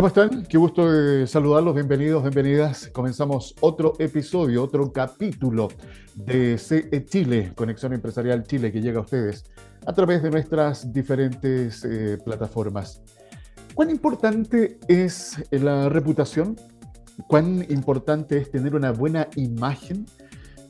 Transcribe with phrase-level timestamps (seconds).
[0.00, 0.44] ¿Cómo están?
[0.44, 2.88] Qué gusto de saludarlos, bienvenidos, bienvenidas.
[2.88, 5.68] Comenzamos otro episodio, otro capítulo
[6.14, 9.44] de CE Chile, Conexión Empresarial Chile, que llega a ustedes
[9.84, 13.02] a través de nuestras diferentes eh, plataformas.
[13.74, 16.56] ¿Cuán importante es la reputación?
[17.26, 20.06] ¿Cuán importante es tener una buena imagen?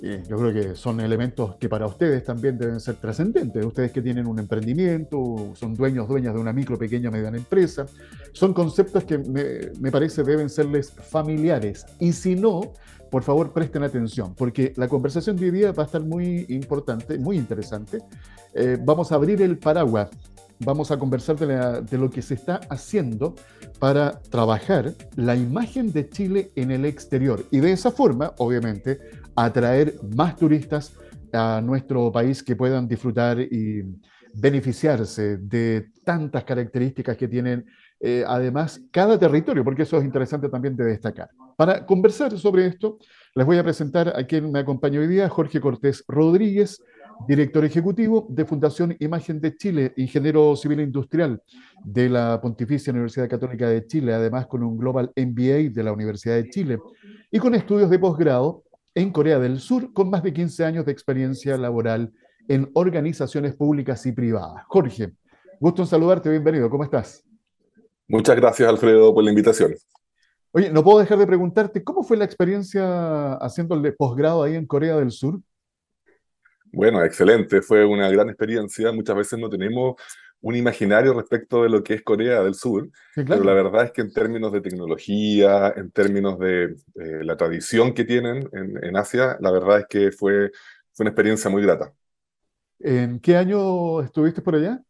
[0.02, 3.64] Eh, yo creo que son elementos que para ustedes también deben ser trascendentes.
[3.64, 7.86] Ustedes que tienen un emprendimiento, son dueños, dueñas de una micro, pequeña, mediana empresa,
[8.32, 11.84] son conceptos que me, me parece deben serles familiares.
[11.98, 12.72] Y si no,
[13.10, 17.18] por favor presten atención, porque la conversación de hoy día va a estar muy importante,
[17.18, 17.98] muy interesante.
[18.54, 20.10] Eh, vamos a abrir el paraguas,
[20.60, 23.34] vamos a conversar de, lo que se está haciendo
[23.78, 29.00] para trabajar la imagen de Chile en el exterior y de esa forma, obviamente,
[29.34, 30.92] atraer más turistas
[31.32, 33.84] a nuestro país que puedan disfrutar y
[34.34, 37.66] beneficiarse de tantas características que tienen
[38.02, 41.28] eh, además cada territorio, porque eso es interesante también de destacar.
[41.56, 42.98] Para conversar sobre esto,
[43.34, 46.82] les voy a presentar a quien me acompaña hoy día, Jorge Cortés Rodríguez,
[47.26, 51.42] director ejecutivo de Fundación Imagen de Chile, ingeniero civil industrial
[51.84, 56.36] de la Pontificia Universidad Católica de Chile, además con un Global MBA de la Universidad
[56.36, 56.78] de Chile
[57.30, 60.92] y con estudios de posgrado en Corea del Sur, con más de 15 años de
[60.92, 62.12] experiencia laboral
[62.48, 64.64] en organizaciones públicas y privadas.
[64.66, 65.12] Jorge,
[65.60, 67.24] gusto en saludarte, bienvenido, ¿cómo estás?
[68.08, 69.74] Muchas gracias, Alfredo, por la invitación.
[70.52, 74.66] Oye, no puedo dejar de preguntarte, ¿cómo fue la experiencia haciendo el posgrado ahí en
[74.66, 75.40] Corea del Sur?
[76.72, 78.92] Bueno, excelente, fue una gran experiencia.
[78.92, 79.96] Muchas veces no tenemos
[80.42, 83.42] un imaginario respecto de lo que es Corea del Sur, sí, claro.
[83.42, 87.92] pero la verdad es que en términos de tecnología, en términos de eh, la tradición
[87.92, 90.50] que tienen en, en, Asia, la verdad es que fue,
[90.92, 91.92] fue una experiencia muy grata.
[92.78, 94.82] ¿En qué año estuviste por allá?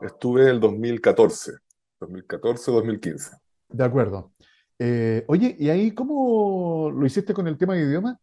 [0.00, 1.52] Estuve el 2014,
[2.00, 3.38] 2014-2015.
[3.68, 4.32] De acuerdo.
[4.78, 8.18] Eh, oye, ¿y ahí cómo lo hiciste con el tema de idioma?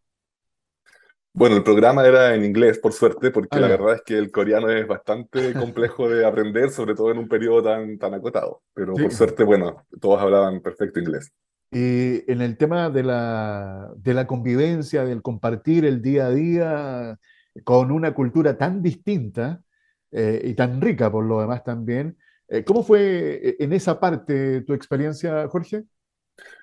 [1.34, 4.30] Bueno, el programa era en inglés, por suerte, porque ah, la verdad es que el
[4.30, 8.62] coreano es bastante complejo de aprender, sobre todo en un periodo tan, tan acotado.
[8.74, 9.02] Pero sí.
[9.02, 11.32] por suerte, bueno, todos hablaban perfecto inglés.
[11.70, 17.18] Y en el tema de la, de la convivencia, del compartir el día a día
[17.64, 19.62] con una cultura tan distinta
[20.10, 22.18] eh, y tan rica por lo demás también,
[22.48, 25.84] eh, ¿cómo fue en esa parte tu experiencia, Jorge?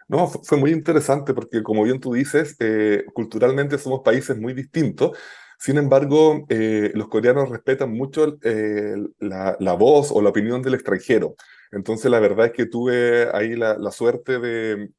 [0.09, 5.15] No, fue muy interesante porque, como bien tú dices, eh, culturalmente somos países muy distintos.
[5.59, 11.35] Sin embargo, eh, los coreanos respetan mucho eh, la, voz o la opinión del extranjero.
[11.71, 14.89] Entonces, la verdad es que tuve ahí la, suerte de,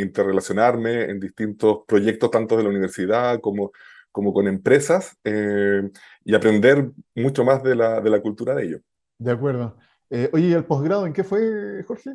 [0.00, 3.72] interrelacionarme en distintos proyectos, tanto de la universidad como,
[4.12, 5.16] con empresas,
[6.24, 8.80] y aprender mucho más de la, de la cultura de ellos.
[9.18, 9.76] De acuerdo.
[10.32, 12.12] oye, ¿y el posgrado en qué fue, Jorge?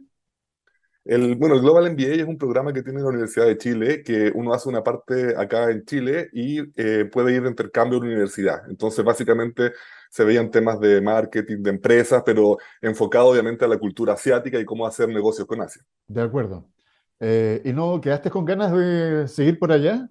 [1.05, 4.31] El, bueno, el Global MBA es un programa que tiene la Universidad de Chile, que
[4.35, 8.07] uno hace una parte acá en Chile y eh, puede ir de intercambio a la
[8.07, 8.61] universidad.
[8.69, 9.71] Entonces, básicamente
[10.09, 14.65] se veían temas de marketing, de empresas, pero enfocado obviamente a la cultura asiática y
[14.65, 15.81] cómo hacer negocios con Asia.
[16.07, 16.67] De acuerdo.
[17.19, 20.07] Eh, ¿Y no quedaste con ganas de seguir por allá?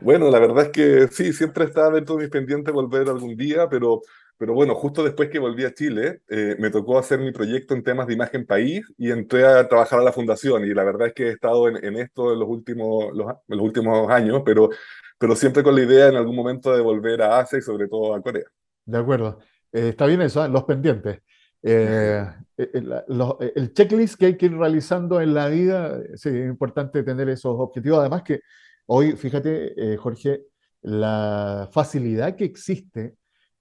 [0.00, 3.68] bueno, la verdad es que sí, siempre está dentro de mis pendientes volver algún día,
[3.68, 4.02] pero
[4.36, 7.82] pero bueno, justo después que volví a Chile, eh, me tocó hacer mi proyecto en
[7.82, 10.64] temas de imagen país y entré a trabajar a la fundación.
[10.64, 13.56] Y la verdad es que he estado en, en esto en los, últimos, los, en
[13.56, 14.70] los últimos años, pero,
[15.18, 18.14] pero siempre con la idea en algún momento de volver a Asia y sobre todo
[18.14, 18.44] a Corea.
[18.84, 19.38] De acuerdo.
[19.72, 20.48] Eh, está bien eso, ¿eh?
[20.48, 21.20] los pendientes.
[21.62, 22.24] Eh,
[22.56, 27.02] el, los, el, checklist que hay que ir realizando en la vida, sí, es importante
[27.02, 28.00] tener esos objetivos.
[28.00, 28.40] Además que
[28.86, 30.42] hoy, fíjate, Jorge,
[30.82, 33.14] la facilidad que existe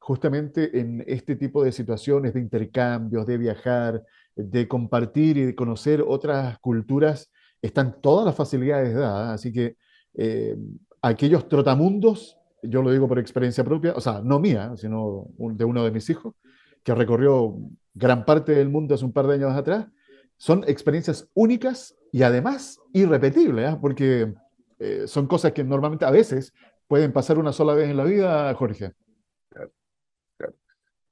[0.03, 4.03] justamente en este tipo de situaciones de intercambios, de viajar,
[4.35, 7.31] de compartir y de conocer otras culturas,
[7.61, 9.35] están todas las facilidades dadas.
[9.35, 9.77] Así que
[10.15, 10.57] eh,
[11.01, 15.85] aquellos trotamundos, yo lo digo por experiencia propia, o sea, no mía, sino de uno
[15.85, 16.35] de mis hijos,
[16.83, 17.55] que recorrió
[17.93, 19.87] gran parte del mundo hace un par de años atrás,
[20.35, 23.77] son experiencias únicas y además irrepetibles, ¿eh?
[23.79, 24.33] porque
[24.79, 26.53] eh, son cosas que normalmente a veces
[26.89, 28.91] pueden pasar una sola vez en la vida, Jorge.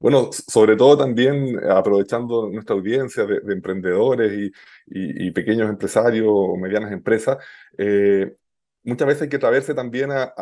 [0.02, 4.50] Bueno, sobre todo también aprovechando nuestra audiencia de, de emprendedores
[4.86, 7.38] y, pequeños empresarios o medianas empresas,
[7.78, 8.34] eh,
[8.82, 10.34] muchas veces hay que traerse también a,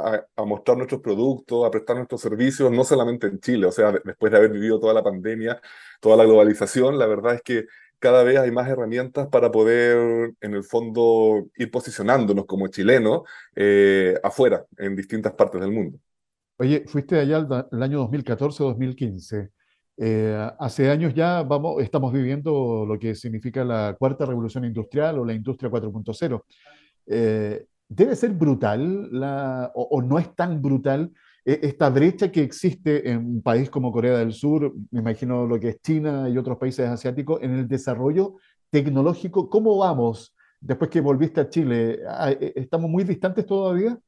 [0.46, 4.38] mostrar nuestros productos, a prestar nuestros servicios, no solamente en Chile, o sea, después de
[4.38, 5.60] haber vivido toda la pandemia,
[6.00, 7.66] toda la globalización, la verdad es que
[7.98, 13.22] cada vez hay más herramientas para poder, en el fondo, ir posicionándonos como chilenos
[13.54, 15.98] eh, afuera, en distintas partes del mundo.
[16.60, 17.38] Oye, fuiste allá
[17.72, 19.50] el, año 2014-2015.
[19.96, 25.24] Eh, hace años ya vamos, estamos viviendo lo que significa la cuarta revolución industrial o
[25.24, 26.44] la industria 4.0.
[27.06, 31.10] Eh, debe ser brutal la, o, no es tan brutal
[31.46, 35.70] esta brecha que existe en un país como Corea del Sur, me imagino lo que
[35.70, 38.34] es China y otros países asiáticos, en el desarrollo
[38.68, 39.48] tecnológico.
[39.48, 42.00] ¿Cómo vamos después que volviste a Chile?
[42.06, 43.98] Ah, ¿Estamos muy distantes todavía?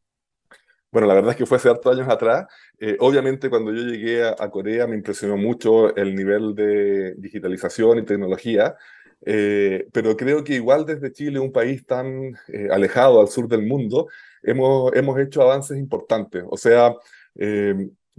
[0.93, 2.47] Bueno, la verdad es que fue hace hartos años atrás.
[2.79, 8.05] Eh, obviamente cuando yo llegué a, Corea me impresionó mucho el nivel de digitalización y
[8.05, 8.77] tecnología,
[9.25, 13.67] eh, pero creo que igual desde Chile, un país tan eh, alejado al sur del
[13.67, 14.09] mundo,
[14.43, 16.45] hemos, hemos hecho avances importantes.
[16.51, 16.95] O sea,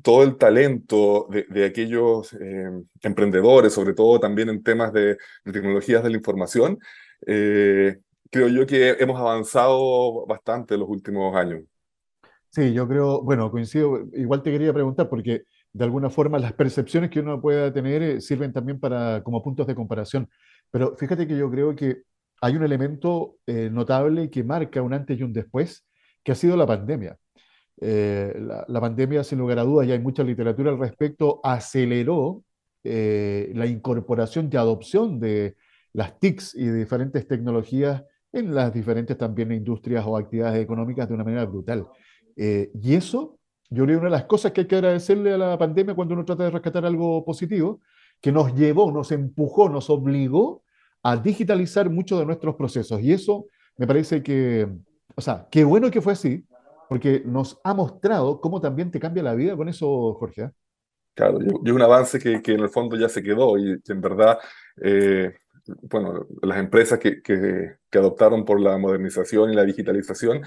[0.01, 2.35] todo el talento de, aquellos
[3.03, 6.79] emprendedores, sobre todo también en temas de, de tecnologías de la información,
[7.21, 11.61] creo yo que hemos avanzado bastante en los últimos años.
[12.53, 17.09] Sí, yo creo, bueno, coincido, igual te quería preguntar porque de alguna forma las percepciones
[17.09, 20.29] que uno pueda tener eh, sirven también para como puntos de comparación,
[20.69, 22.03] pero fíjate que yo creo que
[22.41, 25.83] hay un elemento eh, notable que marca un antes y un después,
[26.23, 27.17] que ha sido la pandemia.
[27.81, 32.43] Eh, la, pandemia, sin lugar a dudas, y hay mucha literatura al respecto, aceleró
[32.83, 35.55] la incorporación y adopción de
[35.93, 38.03] las TICs y de diferentes tecnologías
[38.33, 41.87] en las diferentes también industrias o actividades económicas de una manera brutal.
[42.35, 43.39] Eh, y eso,
[43.69, 46.25] yo creo, una de las cosas que hay que agradecerle a la pandemia cuando uno
[46.25, 47.81] trata de rescatar algo positivo,
[48.21, 50.63] que nos llevó, nos empujó, nos obligó
[51.03, 53.01] a digitalizar muchos de nuestros procesos.
[53.01, 53.47] Y eso
[53.77, 54.67] me parece que,
[55.15, 56.45] o sea, qué bueno que fue así,
[56.89, 60.43] porque nos ha mostrado cómo también te cambia la vida con eso, Jorge.
[60.43, 60.51] ¿eh?
[61.15, 64.39] Claro, y un avance que, que, en el fondo ya se quedó y en verdad,
[64.81, 65.35] eh,
[65.83, 70.41] bueno, las empresas que, que, que, adoptaron por la modernización y la digitalización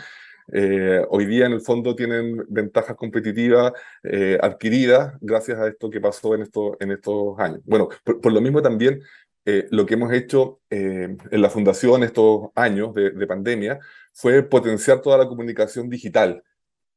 [0.53, 3.73] eh, hoy día en el fondo tienen ventajas competitivas
[4.03, 7.61] eh, adquiridas gracias a esto que pasó en, esto, en estos años.
[7.65, 9.03] Bueno, por, lo mismo también
[9.45, 13.79] eh, lo que hemos hecho en la fundación estos años de, pandemia
[14.13, 16.43] fue potenciar toda la comunicación digital.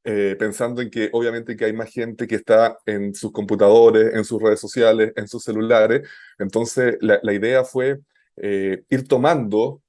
[0.03, 4.41] pensando en que obviamente que hay más gente que está en sus computadores, en sus
[4.41, 6.07] redes sociales, en sus celulares.
[6.39, 7.99] Entonces, la, la idea fue
[8.37, 9.81] ir tomando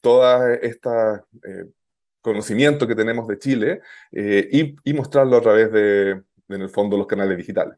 [0.00, 1.22] todas estas
[2.24, 3.80] conocimiento que tenemos de Chile
[4.10, 7.76] eh, y, mostrarlo a través de, en el fondo, los canales digitales.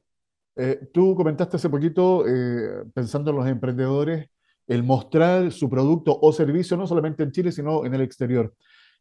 [0.55, 4.29] Eh, tú comentaste hace poquito, eh, pensando en los emprendedores,
[4.69, 8.55] el mostrar su producto o servicio no solamente en Chile, sino en el exterior.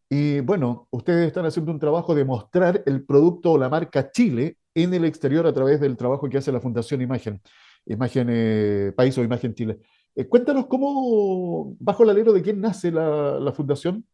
[0.09, 4.57] Y bueno, ustedes están haciendo un trabajo de mostrar el producto o la marca Chile
[4.73, 7.39] en el exterior a través del trabajo que hace la Fundación Imagen,
[7.85, 9.79] Imagen País o Imagen Chile.
[10.27, 14.05] cuéntanos cómo, bajo el alero de quién nace la, la fundación.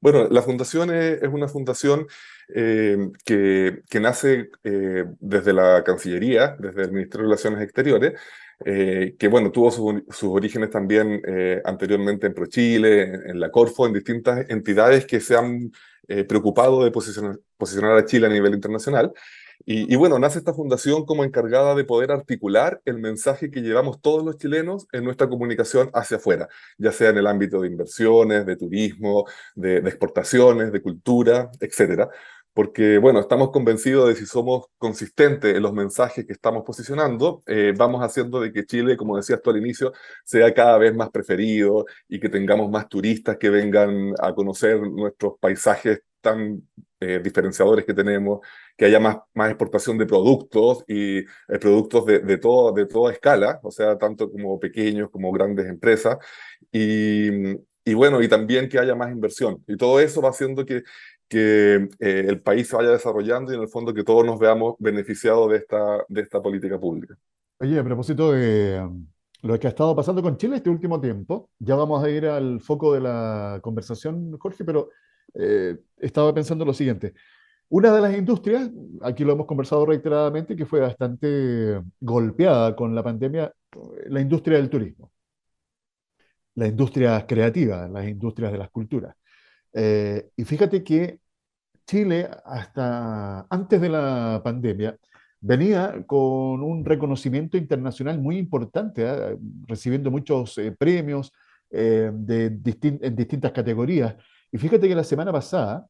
[0.00, 2.06] Bueno, la fundación es, una fundación
[2.54, 8.12] eh, que, que, nace eh, desde la Cancillería, desde el Ministerio de Relaciones Exteriores,
[8.64, 11.22] eh, que bueno, tuvo sus orígenes también
[11.64, 15.72] anteriormente en ProChile, en, en, la Corfo, en distintas entidades que se han
[16.26, 19.12] preocupado de posicionar, posicionar a Chile a nivel internacional.
[19.70, 24.24] Y, bueno, nace esta fundación como encargada de poder articular el mensaje que llevamos todos
[24.24, 26.48] los chilenos en nuestra comunicación hacia afuera,
[26.78, 32.08] ya sea en el ámbito de inversiones, de turismo, de, exportaciones, de cultura, etcétera.
[32.54, 37.74] Porque, bueno, estamos convencidos de si somos consistentes en los mensajes que estamos posicionando, eh,
[37.76, 39.92] vamos haciendo de que Chile, como decías tú al inicio,
[40.24, 45.34] sea cada vez más preferido y que tengamos más turistas que vengan a conocer nuestros
[45.38, 46.62] paisajes tan
[47.00, 48.40] eh, diferenciadores que tenemos,
[48.76, 51.24] que haya más, más exportación de productos y eh,
[51.60, 56.18] productos de, de, todo, de toda escala, o sea, tanto como pequeños como grandes empresas,
[56.72, 57.28] y,
[57.84, 59.62] y bueno, y también que haya más inversión.
[59.66, 60.82] Y todo eso va haciendo que,
[61.28, 64.74] que eh, el país se vaya desarrollando y en el fondo que todos nos veamos
[64.78, 67.16] beneficiados de esta, de esta política pública.
[67.60, 69.06] Oye, a propósito de um,
[69.42, 72.60] lo que ha estado pasando con Chile este último tiempo, ya vamos a ir al
[72.60, 74.90] foco de la conversación, Jorge, pero
[75.34, 77.14] eh, estaba pensando lo siguiente.
[77.70, 78.70] Una de las industrias,
[79.02, 83.52] aquí lo hemos conversado reiteradamente, que fue bastante golpeada con la pandemia,
[84.06, 85.12] la industria del turismo,
[86.54, 89.14] la industria creativa, las industrias de las culturas.
[89.72, 91.20] Eh, y fíjate que
[91.86, 94.98] Chile, hasta antes de la pandemia,
[95.40, 99.38] venía con un reconocimiento internacional muy importante, ¿eh?
[99.66, 101.32] recibiendo muchos premios
[101.70, 102.26] en
[103.14, 104.16] distintas categorías.
[104.52, 105.86] Y fíjate que la semana pasada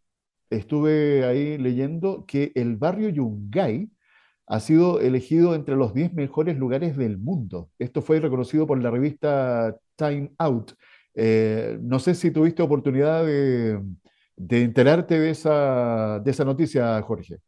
[0.50, 3.90] estuve ahí leyendo que el barrio Yungay
[4.46, 7.70] ha sido elegido entre los 10 mejores lugares del mundo.
[7.78, 10.72] Esto fue reconocido por la revista Time Out.
[11.14, 13.78] Eh, no sé si tuviste oportunidad de,
[14.36, 17.38] enterarte de esa, de esa noticia, Jorge.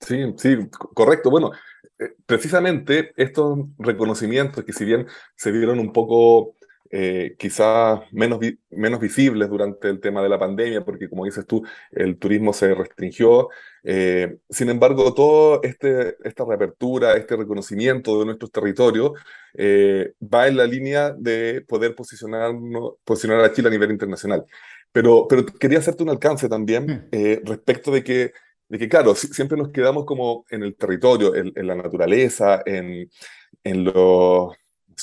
[0.00, 0.56] Sí, sí,
[0.94, 1.30] correcto.
[1.30, 1.50] Bueno,
[1.98, 5.06] eh, precisamente estos reconocimientos que si bien
[5.36, 6.56] se vieron un poco
[6.92, 11.64] eh, quizás menos, menos visibles durante el tema de la pandemia, porque como dices tú,
[11.92, 13.48] el turismo se restringió.
[13.84, 19.12] Eh, sin embargo, toda este, esta reapertura, este reconocimiento de nuestros territorios,
[19.54, 24.44] eh, va en la línea de poder posicionarnos, posicionar a Chile a nivel internacional.
[24.92, 27.08] Pero, pero quería hacerte un alcance también
[27.44, 28.32] respecto de que,
[28.68, 33.08] de que, claro, siempre nos quedamos como en el territorio, en, en la naturaleza, en,
[33.62, 34.56] en los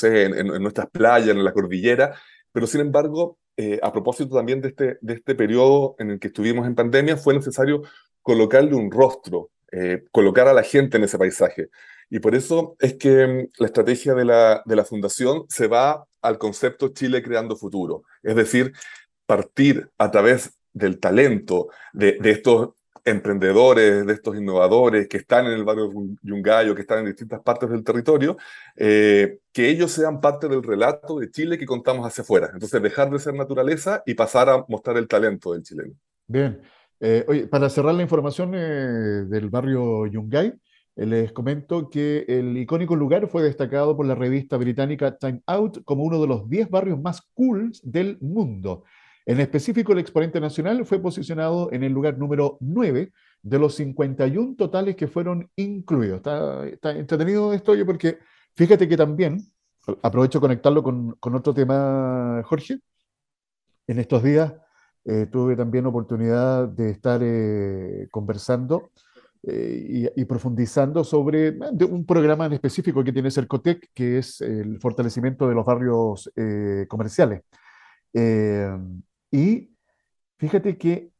[0.03, 2.15] en, nuestras playas, en la cordillera,
[2.51, 6.27] pero sin embargo, eh, a propósito también de este, de este periodo en el que
[6.27, 7.81] estuvimos en pandemia, fue necesario
[8.21, 11.69] colocarle un rostro, eh, colocar a la gente en ese paisaje.
[12.09, 16.05] Y por eso es que mm, la estrategia de la, de la Fundación se va
[16.21, 18.73] al concepto Chile creando futuro, es decir,
[19.25, 22.69] partir a través del talento de, de estos
[23.07, 25.89] emprendedores, de estos innovadores que están en el barrio
[26.21, 28.37] Yungayo, que están en distintas partes del territorio,
[28.75, 32.49] eh, que ellos sean parte del relato de Chile que contamos hacia afuera.
[32.53, 35.93] Entonces, dejar de ser naturaleza y pasar a mostrar el talento del chileno.
[36.27, 36.61] Bien.
[36.99, 40.53] Eh, oye, para cerrar la información eh, del barrio Yungay,
[40.95, 46.03] les comento que el icónico lugar fue destacado por la revista británica Time Out como
[46.03, 48.83] uno de los 10 barrios más cool del mundo.
[49.27, 54.55] En específico, el exponente nacional fue posicionado en el lugar número 9 de los 51
[54.55, 56.19] totales que fueron incluidos.
[56.19, 58.19] Está, entretenido esto, oye, porque
[58.55, 59.41] fíjate que también,
[60.01, 62.79] aprovecho conectarlo con, otro tema, Jorge,
[63.85, 64.53] en estos días
[65.03, 68.91] eh, tuve también oportunidad de estar eh, conversando
[69.43, 71.49] eh, y, profundizando sobre
[71.89, 76.31] un programa en específico que tiene Cercotec, que es el fortalecimiento de los barrios
[76.87, 77.41] comerciales.
[79.31, 79.71] Y
[80.37, 81.11] fíjate que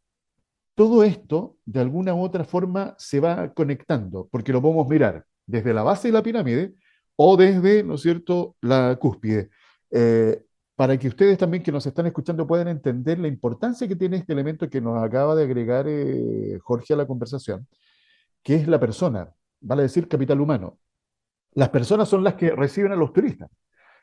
[0.76, 5.74] todo esto, de alguna u otra forma, se va conectando, porque lo podemos mirar desde
[5.74, 6.76] la base de la pirámide
[7.16, 9.50] o desde, ¿no es cierto?, la cúspide.
[9.90, 10.44] Eh,
[10.76, 14.34] para que ustedes también que nos están escuchando puedan entender la importancia que tiene este
[14.34, 17.68] elemento que nos acaba de agregar eh, Jorge a la conversación,
[18.44, 20.78] que es la persona, vale decir capital humano.
[21.54, 23.50] Las personas son las que reciben a los turistas.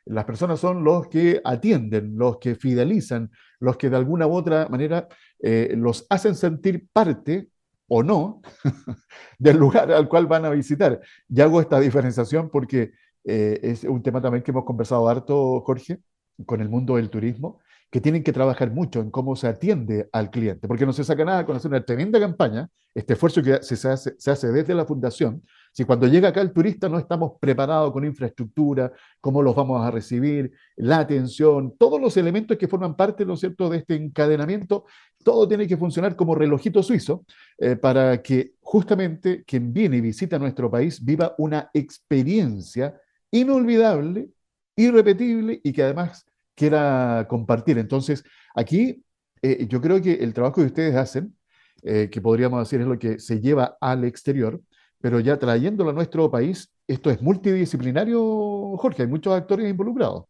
[0.07, 3.31] Las personas son los que atienden, los que fidelizan,
[3.61, 5.09] los que de alguna u otra manera
[5.41, 7.49] eh, los hacen sentir parte
[7.89, 8.43] o no
[9.39, 11.01] del lugar al cual van a visitar.
[11.29, 12.93] Y hago esta diferenciación porque
[13.25, 16.01] eh, es un tema también que hemos conversado harto, Jorge,
[16.45, 20.31] con el mundo del turismo, que tienen que trabajar mucho en cómo se atiende al
[20.31, 23.89] cliente, porque no se saca nada con hacer una tremenda campaña, este esfuerzo que se
[23.89, 25.43] hace, se hace desde la fundación,
[25.75, 29.91] si cuando llega acá el turista no estamos preparados con infraestructura, cómo los vamos a
[29.91, 34.85] recibir, la atención, todos los elementos que forman parte, ¿no cierto?, de este encadenamiento,
[35.25, 37.25] todo tiene que funcionar como relojito suizo
[37.59, 42.95] eh, para que justamente quien viene y visita nuestro país viva una experiencia
[43.33, 44.29] inolvidable,
[44.77, 47.79] irrepetible y que además quiera compartir.
[47.79, 48.23] Entonces,
[48.55, 49.03] aquí
[49.43, 51.37] eh, yo creo que el trabajo que ustedes hacen,
[51.83, 54.63] eh, que podríamos decir es lo que se lleva al exterior,
[55.05, 60.25] pero ya trayéndolo a nuestro país, esto es multidisciplinario, Jorge, hay muchos actores involucrados.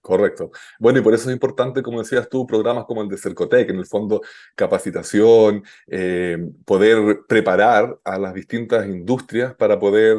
[0.00, 0.52] Correcto.
[0.78, 3.78] Bueno, y por eso es importante, como decías tú, programas como el de Cercotec, en
[3.78, 4.20] el fondo
[4.54, 10.16] capacitación, eh, poder preparar a las distintas industrias para poder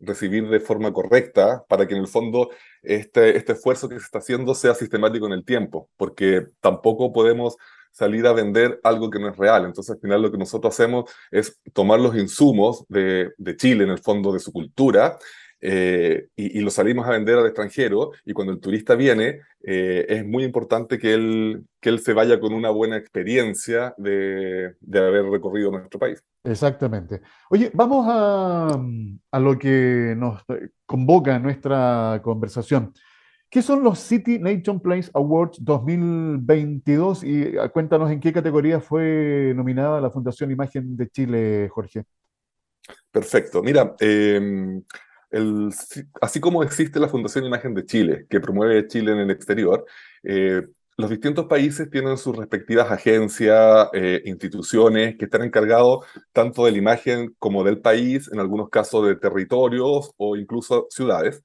[0.00, 2.50] recibir de forma correcta, para que en el fondo
[2.82, 7.56] este, este esfuerzo que se está haciendo sea sistemático en el tiempo, porque tampoco podemos
[7.90, 9.64] salir a vender algo que no es real.
[9.64, 13.98] Entonces, al final lo que nosotros hacemos es tomar los insumos de, Chile, en el
[13.98, 15.18] fondo de su cultura,
[15.62, 18.12] eh, y, y, lo salimos a vender al extranjero.
[18.24, 22.40] Y cuando el turista viene, eh, es muy importante que él, que él se vaya
[22.40, 26.24] con una buena experiencia de, de haber recorrido nuestro país.
[26.44, 27.20] Exactamente.
[27.50, 28.80] Oye, vamos a,
[29.30, 30.42] a lo que nos
[30.86, 32.94] convoca nuestra conversación.
[33.50, 37.24] ¿Qué son los City Nation Place Awards 2022?
[37.24, 42.04] Y ah, cuéntanos en qué categoría fue nominada la Fundación Imagen de Chile, Jorge.
[43.10, 43.60] Perfecto.
[43.60, 44.80] Mira, em,
[46.20, 49.84] así como existe la Fundación Imagen de Chile, que promueve Chile en el exterior,
[50.22, 50.62] eh,
[50.96, 56.78] los distintos países tienen sus respectivas agencias, eh, instituciones que están encargados tanto de la
[56.78, 61.42] imagen como del país, en algunos casos de territorios o incluso ciudades.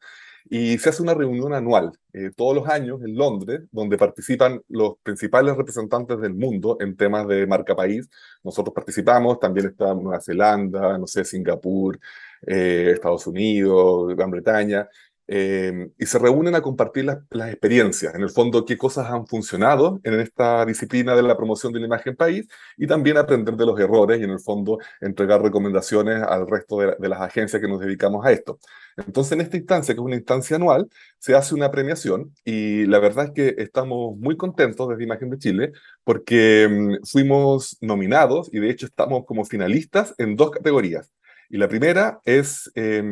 [0.49, 4.97] Y se hace una reunión anual eh, todos los años en Londres, donde participan los
[5.03, 8.09] principales representantes del mundo en temas de marca país.
[8.43, 11.99] Nosotros participamos, también está Nueva Zelanda, no sé, Singapur,
[12.45, 14.87] eh, Estados Unidos, Gran Bretaña,
[15.27, 19.25] eh, y se reúnen a compartir las, las, experiencias, en el fondo qué cosas han
[19.25, 23.65] funcionado en esta disciplina de la promoción de la imagen país y también aprender de
[23.65, 27.79] los errores y en el fondo entregar recomendaciones al resto de, las agencias que nos
[27.79, 28.59] dedicamos a esto.
[28.97, 32.99] Entonces en esta instancia, que es una instancia anual, se hace una premiación y la
[32.99, 35.71] verdad es que estamos muy contentos desde Imagen de Chile
[36.03, 41.11] porque um, fuimos nominados y de hecho estamos como finalistas en dos categorías.
[41.49, 43.03] Y la primera es eh,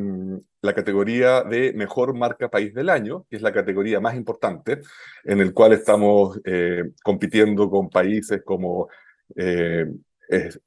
[0.61, 4.79] la categoría de Mejor Marca País del Año, que es la categoría más importante,
[5.23, 8.89] en el cual estamos eh, compitiendo con países como,
[9.35, 9.85] eh,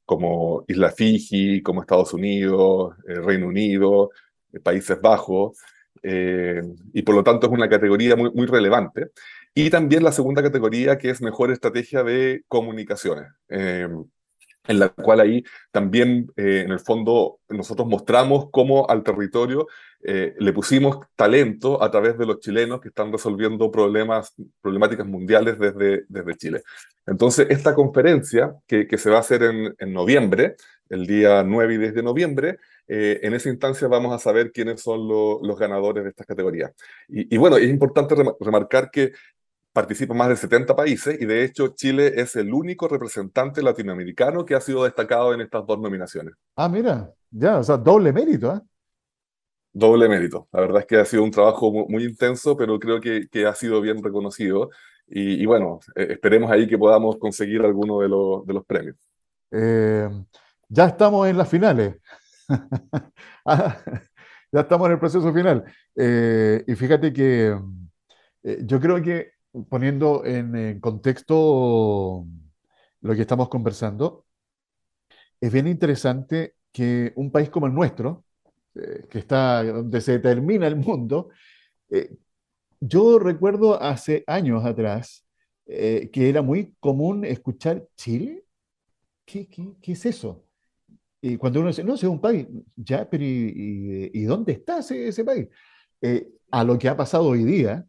[0.04, 4.10] como Isla Fiji, como Estados Unidos, Reino Unido,
[4.62, 5.58] Países Bajos,
[6.02, 9.08] y por lo tanto es una categoría muy, muy relevante.
[9.54, 13.32] Y también la segunda categoría, que es Mejor Estrategia de Comunicaciones
[14.68, 19.66] en la cual ahí también, eh, en el fondo, nosotros mostramos cómo al territorio
[20.02, 25.58] eh, le pusimos talento a través de los chilenos que están resolviendo problemas, problemáticas mundiales
[25.58, 26.62] desde, desde Chile.
[27.06, 30.56] Entonces, esta conferencia, que, que se va a hacer en, en, noviembre,
[30.88, 32.58] el día 9 y 10 de noviembre,
[32.88, 36.72] eh, en esa instancia vamos a saber quiénes son lo, los ganadores de estas categorías.
[37.08, 39.12] Y bueno, es importante remarcar que
[39.76, 44.54] participan más de 70 países y de hecho Chile es el único representante latinoamericano que
[44.54, 46.34] ha sido destacado en estas dos nominaciones.
[46.56, 48.60] Ah, mira, ya, o sea, doble mérito, ¿eh?
[49.74, 50.48] Doble mérito.
[50.50, 53.44] La verdad es que ha sido un trabajo muy, muy intenso, pero creo que, que,
[53.44, 54.70] ha sido bien reconocido.
[55.06, 58.96] Y, y bueno, eh, esperemos ahí que podamos conseguir alguno de, los, de los premios.
[59.50, 60.08] Eh,
[60.70, 61.96] ya estamos en las finales.
[63.48, 63.76] Ah,
[64.50, 65.62] ya estamos en el proceso final.
[65.94, 67.56] Eh, y fíjate que
[68.42, 72.26] eh, yo creo que poniendo en, contexto
[73.00, 74.24] lo que estamos conversando,
[75.40, 78.24] es bien interesante que un país como el nuestro,
[78.74, 81.30] eh, que está donde se termina el mundo,
[81.90, 82.16] eh,
[82.80, 85.24] yo recuerdo hace años atrás
[85.66, 88.44] eh, que era muy común escuchar Chile.
[89.24, 89.48] ¿Qué,
[89.82, 90.44] es eso?
[91.20, 92.46] Y cuando uno dice, no, es un país,
[92.76, 95.48] ya, pero ¿y, dónde está ese país?
[96.50, 97.84] a lo que ha pasado hoy día,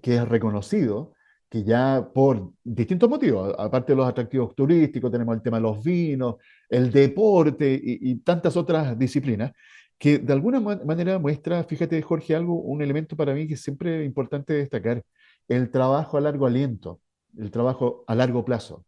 [0.00, 1.12] que es reconocido,
[1.48, 5.82] que ya por distintos motivos, aparte de los atractivos turísticos, tenemos el tema de los
[5.82, 6.36] vinos,
[6.68, 9.52] el deporte y, y tantas otras disciplinas,
[9.98, 14.04] que de alguna manera muestra, fíjate Jorge, algo, un elemento para mí que es siempre
[14.04, 15.02] importante destacar,
[15.48, 17.00] el trabajo a largo aliento,
[17.36, 18.84] el trabajo a largo plazo.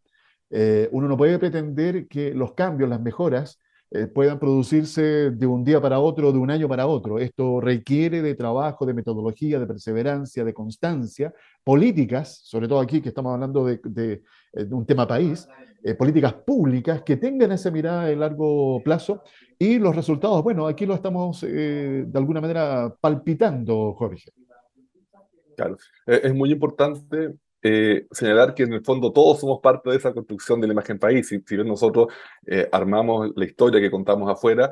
[0.50, 3.58] Eh, uno no puede pretender que los cambios, las mejoras,
[3.92, 7.18] eh, puedan producirse de un día para otro, de un año para otro.
[7.18, 13.08] Esto requiere de trabajo, de metodología, de perseverancia, de constancia, políticas, sobre todo aquí que
[13.08, 14.22] estamos hablando de,
[14.52, 15.48] eh, un tema país,
[15.82, 19.22] eh, políticas públicas que tengan esa mirada de largo plazo
[19.58, 24.30] y los resultados, bueno, aquí lo estamos eh, de alguna manera palpitando, Jorge.
[25.56, 25.76] Claro,
[26.06, 30.60] es muy importante eh, señalar que en el fondo todos somos parte de esa construcción
[30.60, 31.28] de la imagen país.
[31.28, 32.08] Si, si bien nosotros
[32.46, 34.70] eh, armamos la historia que contamos afuera,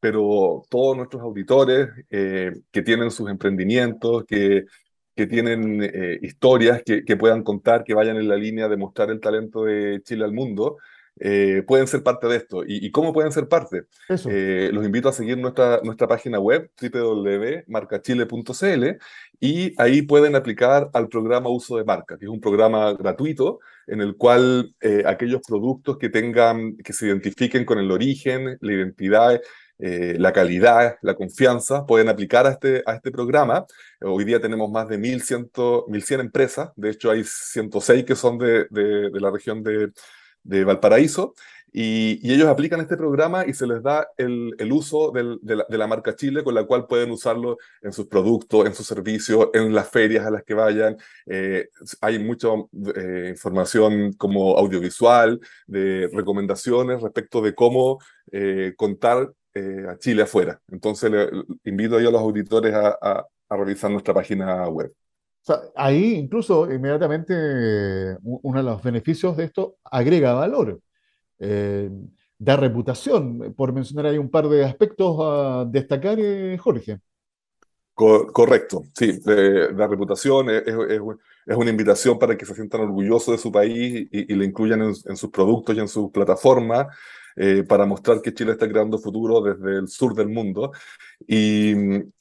[0.00, 4.64] pero todos nuestros auditores eh, que tienen sus emprendimientos, que,
[5.14, 5.82] que tienen
[6.22, 10.24] historias que, puedan contar, que vayan en la línea de mostrar el talento de Chile
[10.24, 10.78] al mundo,
[11.18, 12.64] eh, pueden ser parte de esto.
[12.64, 13.82] ¿Y, y cómo pueden ser parte?
[14.08, 18.84] Eh, los invito a seguir nuestra, nuestra página web www.marcachile.cl
[19.40, 24.00] y ahí pueden aplicar al programa Uso de Marca, que es un programa gratuito en
[24.00, 29.40] el cual eh, aquellos productos que tengan, que se identifiquen con el origen, la identidad,
[29.78, 33.66] eh, la calidad, la confianza, pueden aplicar a este, a este programa.
[34.00, 38.66] Hoy día tenemos más de 1.100, 1.100 empresas, de hecho hay 106 que son de,
[38.70, 39.90] de, de la región de,
[40.42, 41.34] de Valparaíso,
[41.72, 46.42] y, ellos aplican este programa y se les da el, uso de, la, marca Chile,
[46.42, 50.30] con la cual pueden usarlo en sus productos, en sus servicios, en las ferias a
[50.30, 50.96] las que vayan.
[51.26, 51.68] Eh,
[52.00, 52.48] hay mucha
[52.96, 57.98] eh, información como audiovisual, de recomendaciones respecto de cómo
[58.32, 59.32] eh, contar
[59.88, 60.60] a Chile afuera.
[60.68, 61.10] Entonces,
[61.64, 64.92] invito yo a los auditores a revisar nuestra página web.
[65.74, 70.80] Ahí incluso inmediatamente uno de los beneficios de esto agrega valor,
[71.38, 71.90] eh,
[72.38, 77.00] da reputación, por mencionar ahí un par de aspectos a destacar, eh, Jorge.
[77.94, 81.00] Co correcto, sí, eh, da reputación, es,
[81.46, 85.16] una invitación para que se sientan orgullosos de su país y, y le incluyan en,
[85.16, 86.86] sus productos y en sus plataformas.
[87.36, 90.72] Eh, para mostrar que Chile está creando futuro desde el sur del mundo.
[91.26, 91.72] Y,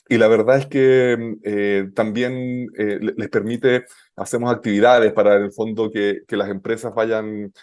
[0.07, 5.51] y la verdad es que eh, también eh, les permite, hacemos actividades para en el
[5.51, 7.53] fondo que, que las empresas vayan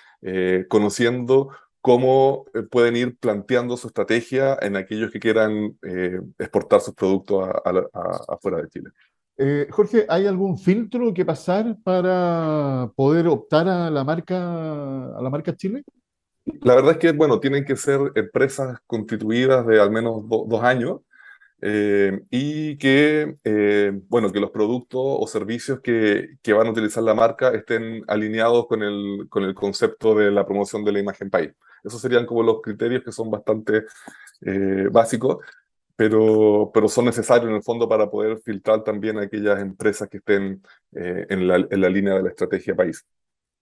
[0.68, 5.78] conociendo cómo pueden ir planteando su estrategia en aquellos que quieran
[6.36, 7.48] exportar sus productos
[8.28, 8.90] afuera de Chile.
[9.38, 15.28] Eh, Jorge, ¿hay algún filtro que pasar para poder optar a la marca, a la
[15.28, 15.84] marca Chile?
[16.62, 21.00] La verdad es que, bueno, tienen que ser empresas constituidas de al menos dos años
[21.60, 27.02] eh, y que, eh, bueno, que los productos o servicios que, que, van a utilizar
[27.02, 31.30] la marca estén alineados con el, con el concepto de la promoción de la imagen
[31.30, 31.52] país.
[31.82, 33.84] Esos serían como los criterios que son bastante
[34.90, 35.38] básicos
[35.96, 40.62] pero, pero son necesarios en el fondo para poder filtrar también aquellas empresas que estén
[40.94, 43.04] eh, en, la, en, la, línea de la estrategia país.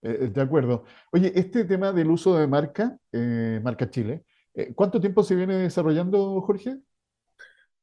[0.05, 0.83] Eh, eh, de acuerdo.
[1.11, 2.97] Oye, este tema del uso de marca,
[3.63, 4.23] marca Chile,
[4.75, 6.77] ¿cuánto tiempo se viene desarrollando, Jorge?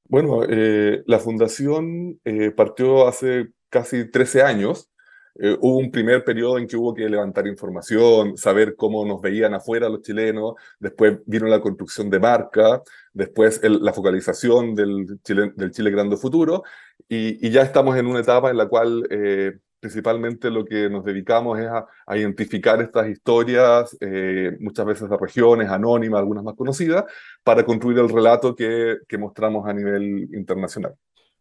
[0.05, 2.21] Bueno, la fundación
[2.57, 4.93] partió hace casi 13 años
[5.35, 9.55] eh, hubo un primer periodo en que hubo que levantar información, saber cómo nos veían
[9.55, 12.83] afuera los chilenos, después vino la construcción de marca,
[13.15, 16.65] después la focalización del Chile, del Chile Grande Futuro,
[17.09, 21.59] y, ya estamos en una etapa en la cual eh, principalmente lo que nos dedicamos
[21.59, 27.05] es a, identificar estas historias, eh, muchas veces de regiones anónimas, algunas más conocidas,
[27.43, 30.95] para construir el relato que, mostramos a nivel internacional.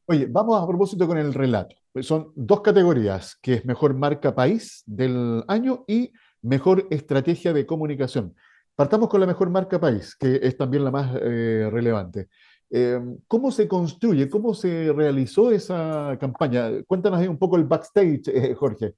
[0.08, 1.76] Oye, vamos a propósito con el relato.
[1.94, 7.68] Pues son dos categorías, que es mejor marca país del año y mejor estrategia de
[7.68, 8.34] comunicación.
[8.76, 12.30] Partamos con la mejor marca país, que es también la más eh, relevante.
[12.74, 16.70] Em, ¿Cómo se construye, cómo se realizó esa campaña?
[16.88, 18.96] Cuéntanos ahí un poco el backstage, eh, Jorge.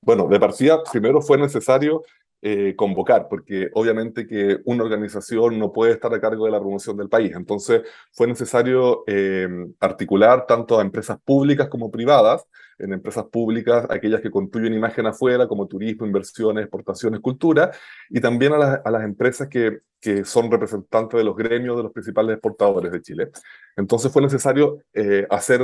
[0.00, 2.02] Bueno, de partida, primero fue necesario
[2.40, 6.96] eh, convocar, porque obviamente que una organización no puede estar a cargo de la promoción
[6.96, 7.32] del país.
[7.36, 7.82] Entonces
[8.12, 9.46] fue necesario eh,
[9.78, 12.46] articular tanto a empresas públicas como privadas,
[12.78, 17.70] en empresas públicas, aquellas que construyen imagen afuera, como turismo, inversiones, exportaciones, cultura,
[18.10, 21.92] y también a, a las empresas que, que, son representantes de los gremios de los
[21.92, 23.30] principales exportadores de Chile.
[23.76, 25.60] Entonces fue necesario eh, hacer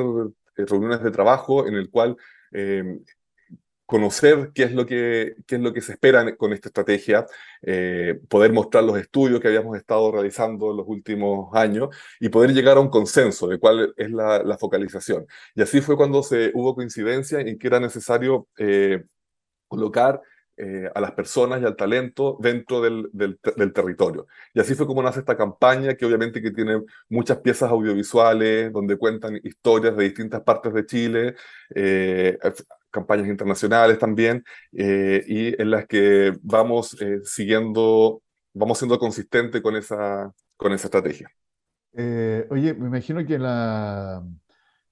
[0.56, 2.16] reuniones de trabajo en el cual
[3.86, 7.26] conocer qué es lo que, qué es lo que se espera con esta estrategia,
[7.62, 11.88] eh, poder mostrar los estudios que habíamos estado realizando en los últimos años
[12.20, 15.26] y poder llegar a un consenso de cuál es la, focalización.
[15.54, 19.02] Y así fue cuando se hubo coincidencia en que era necesario eh,
[19.68, 20.20] colocar
[20.56, 23.38] eh, a las personas y al talento dentro del, del,
[23.72, 24.26] territorio.
[24.54, 28.96] Y así fue como nace esta campaña, que obviamente que tiene muchas piezas audiovisuales, donde
[28.96, 31.34] cuentan historias de distintas partes de Chile,
[32.92, 39.74] campañas internacionales también, eh, y en las que vamos eh, siguiendo, vamos siendo consistentes con
[39.74, 41.28] esa, con esa estrategia.
[41.94, 44.22] Eh, oye, me imagino que la,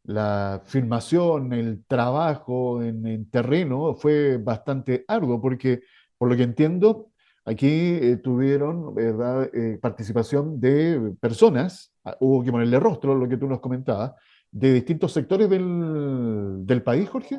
[0.04, 5.82] la filmación, el trabajo en, en, terreno fue bastante arduo, porque
[6.18, 7.10] por lo que entiendo,
[7.44, 9.50] aquí tuvieron ¿verdad?
[9.80, 14.12] participación de personas, ah, hubo que ponerle rostro, lo que tú nos comentabas,
[14.50, 17.38] de distintos sectores del, del país, Jorge.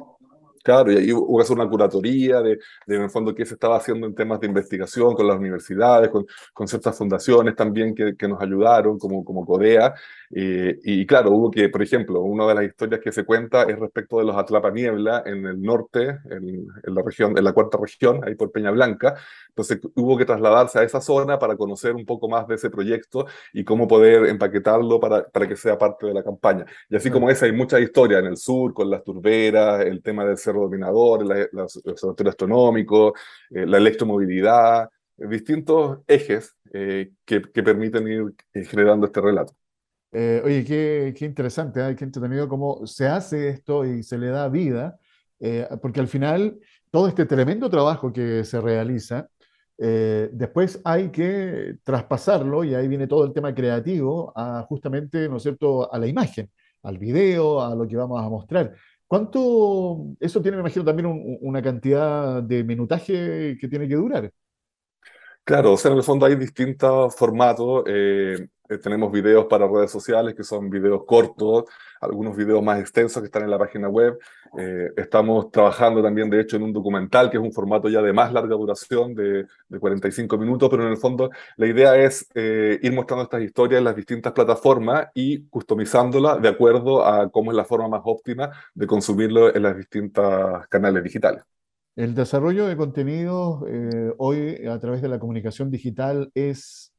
[0.64, 3.78] Claro, y ahí hubo hacer una curatoría de, de, en el fondo, qué se estaba
[3.78, 8.28] haciendo en temas de investigación con las universidades, con, con ciertas fundaciones también que, que,
[8.28, 9.94] nos ayudaron, como, como CODEA.
[10.34, 13.78] Eh, y claro, hubo que, por ejemplo, una de las historias que se cuenta es
[13.78, 17.78] respecto de los Atlapa Niebla en el norte, en, en, la región, en la cuarta
[17.82, 19.16] región, ahí por Peña Blanca.
[19.50, 23.26] Entonces hubo que trasladarse a esa zona para conocer un poco más de ese proyecto
[23.54, 26.66] y cómo poder empaquetarlo para, para que sea parte de la campaña.
[26.90, 30.26] Y así como esa, hay muchas historias en el sur, con las turberas, el tema
[30.26, 33.14] del cerro dominador, la, la, el observatorio astronómico,
[33.50, 38.34] eh, la electromovilidad, distintos ejes eh, que, que, permiten ir
[38.66, 39.54] generando este relato.
[40.12, 41.96] Eh, oye, qué, qué interesante, ¿eh?
[41.96, 45.00] qué entretenido cómo se hace esto y se le da vida,
[45.40, 49.30] eh, porque al final todo este tremendo trabajo que se realiza
[49.84, 55.38] eh, después hay que traspasarlo y ahí viene todo el tema creativo a justamente, ¿no
[55.38, 56.52] es cierto?, a la imagen,
[56.84, 58.76] al video, a lo que vamos a mostrar.
[59.08, 64.32] ¿Cuánto, eso tiene, me imagino, también un, una cantidad de minutaje que tiene que durar?
[65.52, 67.84] Claro, o sea, en el fondo hay distintos formatos.
[67.86, 71.66] Eh, eh, tenemos videos para redes sociales que son videos cortos,
[72.00, 74.18] algunos videos más extensos que están en la página web.
[74.58, 78.14] Eh, estamos trabajando también, de hecho, en un documental que es un formato ya de
[78.14, 82.80] más larga duración, de, de 45 minutos, pero en el fondo la idea es eh,
[82.82, 87.58] ir mostrando estas historias en las distintas plataformas y customizándolas de acuerdo a cómo es
[87.58, 91.44] la forma más óptima de consumirlo en las distintas canales digitales.
[92.02, 96.92] El desarrollo de contenidos eh, hoy a través de la comunicación digital es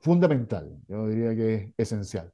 [0.00, 2.32] fundamental, yo diría que es esencial.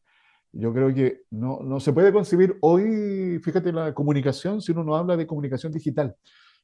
[0.52, 4.94] Yo creo que no, no se puede concebir hoy, fíjate, la comunicación si uno no
[4.94, 6.14] habla de comunicación digital,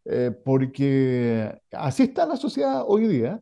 [0.05, 3.41] eh, porque así está la sociedad hoy día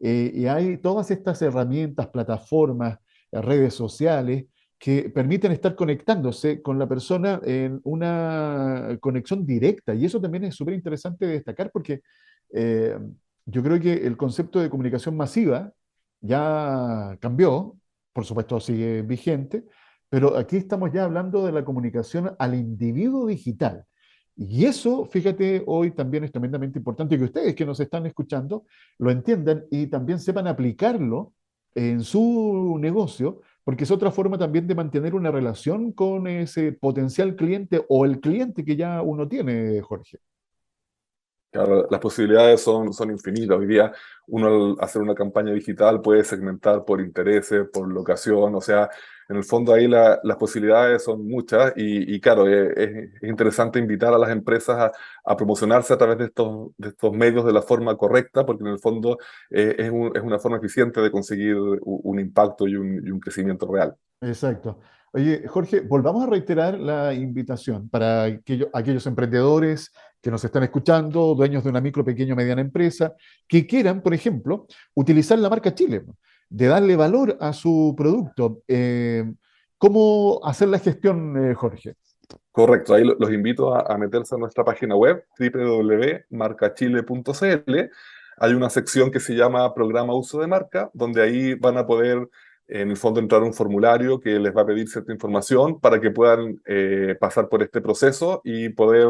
[0.00, 2.98] eh, y hay todas estas herramientas, plataformas,
[3.30, 4.46] redes sociales
[4.78, 9.94] que permiten estar conectándose con la persona en una conexión directa.
[9.94, 12.02] Y eso también es súper interesante de destacar porque
[12.50, 12.96] eh,
[13.44, 15.72] yo creo que el concepto de comunicación masiva
[16.20, 17.76] ya cambió,
[18.12, 19.64] por supuesto sigue vigente,
[20.08, 23.84] pero aquí estamos ya hablando de la comunicación al individuo digital.
[24.36, 28.64] Y eso, fíjate, hoy también es tremendamente importante que ustedes que nos están escuchando
[28.98, 31.32] lo entiendan y también sepan aplicarlo
[31.74, 37.36] en su negocio porque es otra forma también de mantener una relación con ese potencial
[37.36, 40.20] cliente o el cliente que ya uno tiene, Jorge.
[41.58, 43.58] Claro, las posibilidades son, son infinitas.
[43.58, 43.92] Hoy día
[44.28, 48.88] uno al hacer una campaña digital puede segmentar por intereses, por locación, o sea,
[49.28, 54.18] en el fondo ahí las posibilidades son muchas y, claro, es, es, interesante invitar a
[54.18, 54.92] las empresas
[55.24, 58.70] a, promocionarse a través de estos, de estos medios de la forma correcta, porque en
[58.70, 59.18] el fondo
[59.50, 63.66] eh, es, es, una forma eficiente de conseguir un, impacto y un, y un crecimiento
[63.70, 63.96] real.
[64.20, 64.78] Exacto.
[65.12, 69.90] Oye, Jorge, volvamos a reiterar la invitación para aquellos, emprendedores
[70.20, 73.14] que nos están escuchando, dueños de una micro, pequeño, mediana empresa,
[73.46, 76.04] que quieran, por ejemplo, utilizar la marca Chile
[76.50, 78.62] de darle valor a su producto.
[78.68, 79.24] Eh,
[79.76, 81.94] ¿Cómo hacer la gestión, eh, Jorge?
[82.50, 87.90] Correcto, ahí los invito a, meterse a nuestra página web www.marcachile.cl.
[88.40, 92.28] Hay una sección que se llama Programa Uso de Marca, donde ahí van a poder,
[92.68, 96.00] en el fondo, entrar a un formulario que les va a pedir cierta información para
[96.00, 99.08] que puedan eh, pasar por este proceso y poder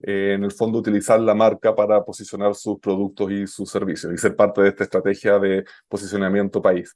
[0.00, 4.18] eh, en el fondo utilizar la marca para posicionar sus productos y sus servicios y
[4.18, 6.94] ser parte de esta estrategia de posicionamiento país.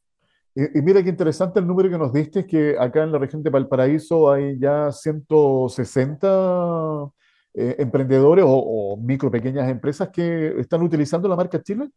[0.54, 3.50] Y, mira qué interesante el número que nos diste, que acá en la región de
[3.50, 7.08] Valparaíso hay ya 160
[7.54, 11.88] eh, emprendedores o, o, micro, pequeñas empresas que están utilizando la marca Chile.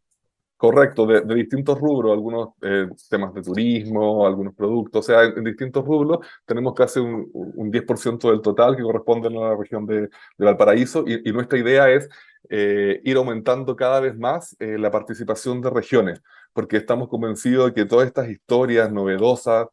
[0.63, 5.83] Correcto, de, distintos rubros, algunos eh, temas de turismo, algunos productos, o sea, en, distintos
[5.83, 11.03] rubros tenemos casi un, un 10% del total que corresponde a la región de, Valparaíso
[11.05, 12.07] y, nuestra idea es
[12.49, 16.21] eh, ir aumentando cada vez más eh, la participación de regiones,
[16.53, 19.67] porque estamos convencidos de que todas estas historias novedosas,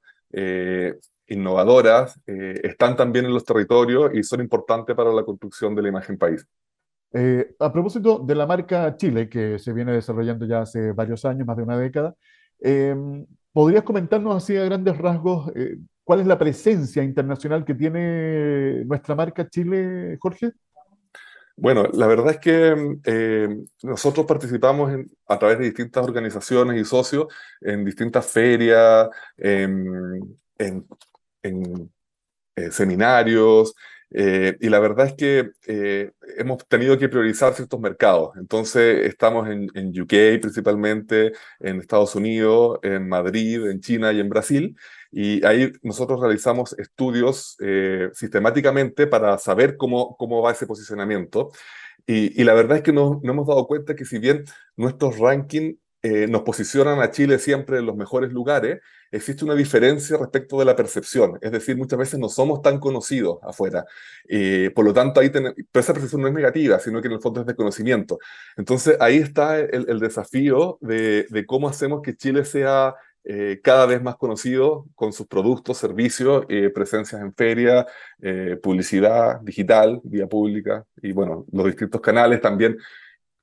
[1.29, 6.19] innovadoras, están también en los territorios y son importantes para la construcción de la imagen
[6.19, 6.45] país.
[7.13, 11.47] Eh, a propósito de la marca Chile, que se viene desarrollando ya hace varios años,
[11.47, 12.15] más de una década,
[12.61, 18.85] em, ¿podrías comentarnos así a grandes rasgos eh, cuál es la presencia internacional que tiene
[18.85, 20.53] nuestra marca Chile, Jorge?
[21.57, 22.69] Bueno, la verdad es que
[23.05, 24.93] em, nosotros participamos
[25.27, 27.27] a través de distintas organizaciones y socios
[27.61, 30.21] en distintas ferias, em,
[30.59, 30.87] en,
[31.43, 31.91] en
[32.57, 33.75] eh, seminarios,
[34.13, 38.37] eh, y la verdad es que eh, hemos tenido que priorizar ciertos mercados.
[38.37, 44.29] Entonces, estamos en, en, UK principalmente, en Estados Unidos, en Madrid, en China y en
[44.29, 44.77] Brasil.
[45.13, 51.51] Y ahí nosotros realizamos estudios eh, sistemáticamente para saber cómo, cómo va ese posicionamiento.
[52.07, 54.45] Y, la verdad es que nos, no hemos dado cuenta que si bien
[54.77, 60.17] nuestros rankings eh, nos posicionan a Chile siempre en los mejores lugares, existe una diferencia
[60.17, 61.39] respecto de la percepción.
[61.43, 63.85] Es decir, muchas veces no somos tan conocidos afuera.
[64.27, 67.21] Eh, por lo tanto, ahí pero esa percepción no es negativa, sino que en el
[67.21, 68.19] fondo es de conocimiento.
[68.57, 74.17] Entonces, ahí está el, desafío de, cómo hacemos que Chile sea eh, cada vez más
[74.17, 77.87] conocido con sus productos, servicios, presencias en feria,
[78.63, 82.79] publicidad digital, vía pública y, bueno, los distintos canales también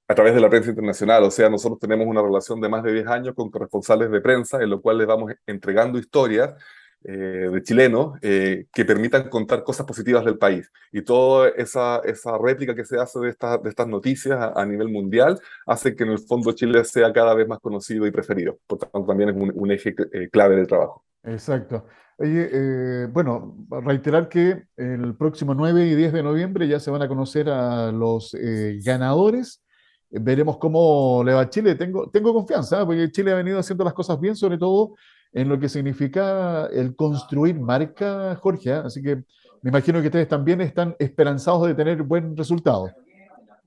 [0.07, 1.23] a través de la prensa internacional.
[1.23, 4.61] O sea, nosotros tenemos una relación de más de 10 años con corresponsales de prensa,
[4.61, 6.55] en lo cual les vamos entregando historias
[7.03, 10.71] eh, de chilenos eh, que permitan contar cosas positivas del país.
[10.91, 15.39] Y toda esa, esa réplica que se hace de, de estas noticias a, nivel mundial
[15.65, 18.57] hace que en el fondo Chile sea cada vez más conocido y preferido.
[18.65, 21.03] Por tanto, también es un, eje eh, clave del trabajo.
[21.23, 21.85] Exacto.
[22.17, 27.07] Oye, bueno, reiterar que el próximo 9 y 10 de noviembre ya se van a
[27.07, 28.35] conocer a los
[28.83, 29.61] ganadores
[30.09, 31.75] veremos cómo le va a Chile.
[31.75, 32.85] Tengo, confianza, ¿eh?
[32.85, 34.95] porque Chile ha venido haciendo las cosas bien, sobre todo
[35.33, 38.69] en lo que significa el construir marca, Jorge.
[38.69, 38.81] ¿eh?
[38.85, 39.17] Así que
[39.61, 42.89] me imagino que ustedes también están esperanzados de tener buen resultado.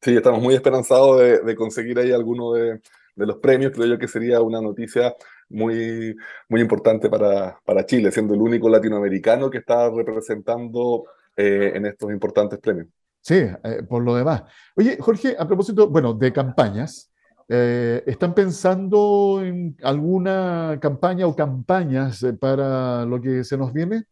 [0.01, 2.81] Sí, estamos muy esperanzados de, conseguir ahí alguno de,
[3.17, 3.73] los premios.
[3.73, 5.15] Creo yo que sería una noticia
[5.51, 6.17] muy,
[6.49, 11.05] importante para, para Chile, siendo el único latinoamericano que está representando
[11.37, 12.89] eh, en estos importantes premios.
[13.23, 14.43] Sí, eh, por lo demás.
[14.77, 17.13] Oye, Jorge, a propósito, bueno, de campañas,
[17.49, 24.05] eh, ¿están pensando en alguna campaña o campañas eh, para lo que se nos viene?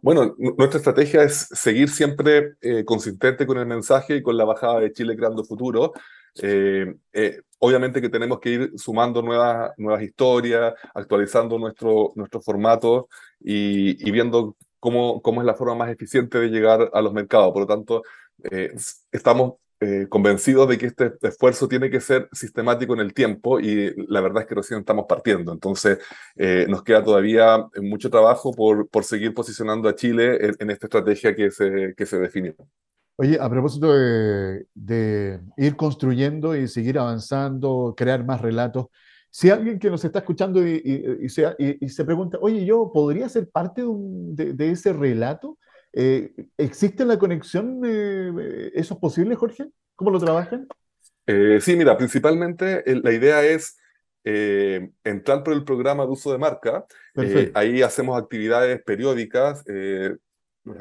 [0.00, 4.92] Bueno, nuestra estrategia es seguir siempre consistente con el mensaje y con la bajada de
[4.92, 5.92] Chile creando futuro.
[7.60, 14.10] obviamente que tenemos que ir sumando nuevas, nuevas historias, actualizando nuestro, nuestro formato y, y
[14.10, 17.52] viendo cómo, cómo es la forma más eficiente de llegar a los mercados.
[17.52, 18.02] Por lo tanto,
[18.50, 18.72] eh,
[19.12, 23.94] estamos eh, convencidos de que este esfuerzo tiene que ser sistemático en el tiempo y
[24.08, 25.52] la verdad es que recién estamos partiendo.
[25.52, 25.98] Entonces,
[26.34, 31.32] eh, nos queda todavía mucho trabajo por, por seguir posicionando a Chile en, esta estrategia
[31.36, 32.56] que se, que se definió.
[33.14, 38.86] Oye, a propósito de, de, ir construyendo y seguir avanzando, crear más relatos,
[39.32, 44.70] si alguien que nos está escuchando y, se, pregunta, oye, yo podría ser parte de,
[44.70, 45.58] ese relato,
[45.94, 47.80] eh, ¿existe la conexión?
[47.82, 49.70] Eh, ¿Eso es posible, Jorge?
[49.96, 50.68] ¿Cómo lo trabajan?
[51.26, 53.78] Eh, sí, mira, principalmente la idea es
[54.22, 56.84] entrar por el programa de uso de marca.
[57.54, 59.64] ahí hacemos actividades periódicas,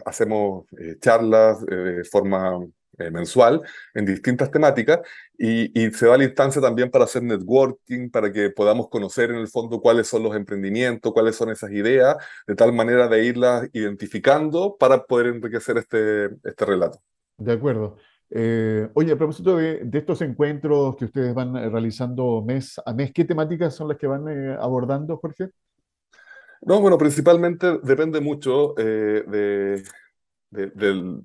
[0.06, 0.66] hacemos
[1.00, 2.60] charlas de forma
[2.98, 3.62] eh, mensual
[3.94, 5.00] en distintas temáticas
[5.38, 9.48] y, se da la instancia también para hacer networking, para que podamos conocer en el
[9.48, 14.76] fondo cuáles son los emprendimientos, cuáles son esas ideas, de tal manera de irlas identificando
[14.78, 17.00] para poder enriquecer este, este relato.
[17.38, 17.96] De acuerdo.
[18.30, 23.14] Eh, oye, a propósito de, estos encuentros que ustedes van eh, realizando mes a mes,
[23.14, 24.28] ¿qué temáticas son las que van
[24.60, 25.50] abordando, Jorge?
[26.62, 29.82] No, bueno, principalmente depende mucho de,
[30.52, 31.24] del,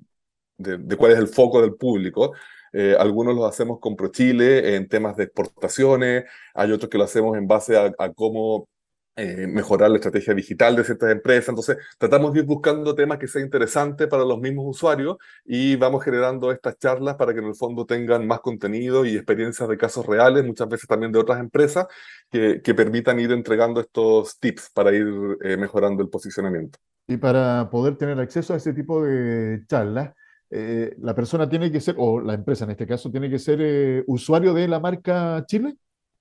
[0.57, 2.33] de, cuál es el foco del público.
[2.73, 7.37] Eh, algunos los hacemos con ProChile en temas de exportaciones, hay otros que lo hacemos
[7.37, 8.67] en base a, cómo
[9.15, 11.49] eh, mejorar la estrategia digital de ciertas empresas.
[11.49, 16.03] Entonces, tratamos de ir buscando temas que sean interesantes para los mismos usuarios y vamos
[16.03, 20.05] generando estas charlas para que en el fondo tengan más contenido y experiencias de casos
[20.05, 21.87] reales, muchas veces también de otras empresas,
[22.29, 25.07] que, que permitan ir entregando estos tips para ir
[25.41, 26.77] eh, mejorando el posicionamiento.
[27.07, 30.13] Y para poder tener acceso a ese tipo de charlas,
[30.49, 33.59] eh, la persona tiene que ser, o la empresa en este caso, tiene que ser
[33.61, 35.75] eh, usuario de la marca Chile?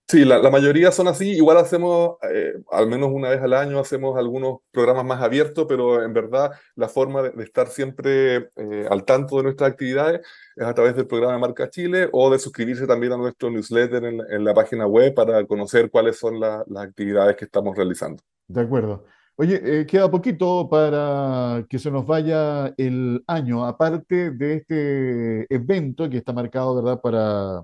[0.08, 1.32] Sí, la, mayoría son así.
[1.32, 6.04] Igual hacemos, eh, al menos una vez al año, hacemos algunos programas más abiertos, pero
[6.04, 8.50] en verdad la forma de, estar siempre
[8.88, 10.20] al tanto de nuestras actividades
[10.54, 14.04] es a través del programa de Marca Chile o de suscribirse también a nuestro newsletter
[14.04, 18.22] en, la página web para conocer cuáles son las actividades que estamos realizando.
[18.46, 19.06] De acuerdo.
[19.38, 26.08] Oye, eh, queda poquito para que se nos vaya el año, aparte de este evento
[26.08, 27.62] que está marcado, ¿verdad?, para,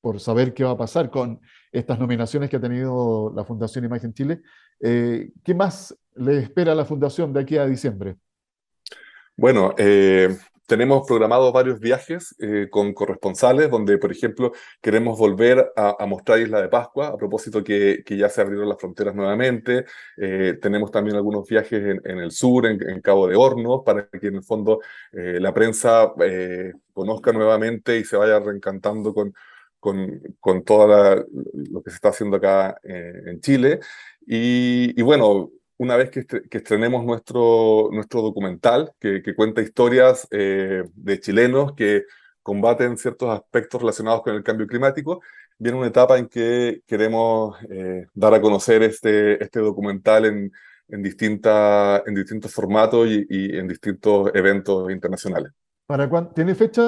[0.00, 4.12] por saber qué va a pasar con estas nominaciones que ha tenido la Fundación Imagen
[4.12, 4.42] Chile.
[4.80, 8.16] Eh, ¿qué más le espera a la Fundación de aquí a diciembre?
[9.36, 16.06] Bueno, eh, tenemos programados varios viajes eh, con corresponsales, donde, por ejemplo, queremos volver a,
[16.06, 19.84] mostrar Isla de Pascua, a propósito que, que, ya se abrieron las fronteras nuevamente.
[20.16, 24.36] Eh, tenemos también algunos viajes en, el sur, en, Cabo de Hornos, para que en
[24.36, 24.80] el fondo
[25.12, 26.12] eh, la prensa
[26.92, 29.34] conozca nuevamente y se vaya reencantando con,
[29.80, 31.26] con, con todo
[31.70, 33.80] lo que se está haciendo acá en Chile.
[34.26, 35.50] Y, y bueno,
[35.82, 42.04] una vez que, estrenemos nuestro, nuestro documental, que, cuenta historias eh, de chilenos que
[42.40, 45.22] combaten ciertos aspectos relacionados con el cambio climático,
[45.58, 50.52] viene una etapa en que queremos eh, dar a conocer este, este documental en,
[50.88, 55.50] en, distinta, en distintos formatos y, en distintos eventos internacionales.
[55.84, 56.30] ¿Para cuándo?
[56.30, 56.82] ¿Tiene fecha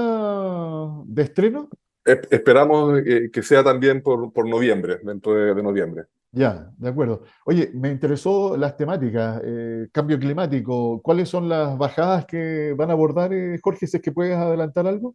[1.04, 1.68] de estreno?
[2.04, 6.04] esperamos eh, que sea también por, por noviembre, dentro de noviembre.
[6.34, 7.22] Ya, de acuerdo.
[7.44, 11.00] Oye, me interesó las temáticas, eh, cambio climático.
[11.00, 14.84] ¿Cuáles son las bajadas que van a abordar, eh, Jorge, si es que puedes adelantar
[14.88, 15.14] algo?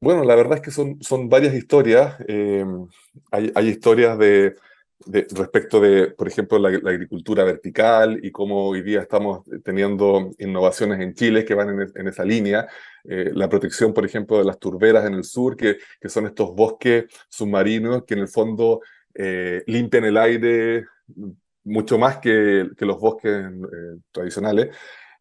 [0.00, 2.14] Bueno, la verdad es que son, son varias historias.
[2.28, 2.64] Eh,
[3.32, 4.54] hay, hay, historias de,
[5.34, 11.14] respecto de, por ejemplo, la, agricultura vertical y cómo hoy día estamos teniendo innovaciones en
[11.14, 12.68] Chile que van en, en esa línea.
[13.04, 17.06] la protección, por ejemplo, de las turberas en el sur, que, que son estos bosques
[17.28, 18.80] submarinos que en el fondo
[19.14, 20.86] eh, limpian el aire
[21.64, 24.74] mucho más que, que los bosques eh, tradicionales.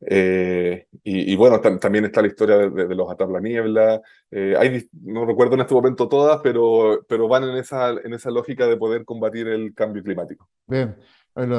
[0.04, 5.76] Eh, y, bueno, también está la historia de, los atarla hay, no recuerdo en este
[5.76, 10.02] momento todas, pero, pero van en esa, en esa lógica de poder combatir el cambio
[10.02, 10.50] climático.
[10.66, 10.96] Bien.
[11.36, 11.50] En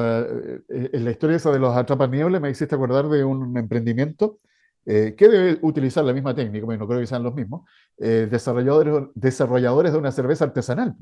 [1.05, 4.41] la, historia esa de los atrapaniebla me hiciste acordar de un emprendimiento
[4.85, 7.63] que debe utilizar la misma técnica, bueno, no creo que sean los mismos,
[7.97, 10.97] desarrolladores, desarrolladores de una cerveza artesanal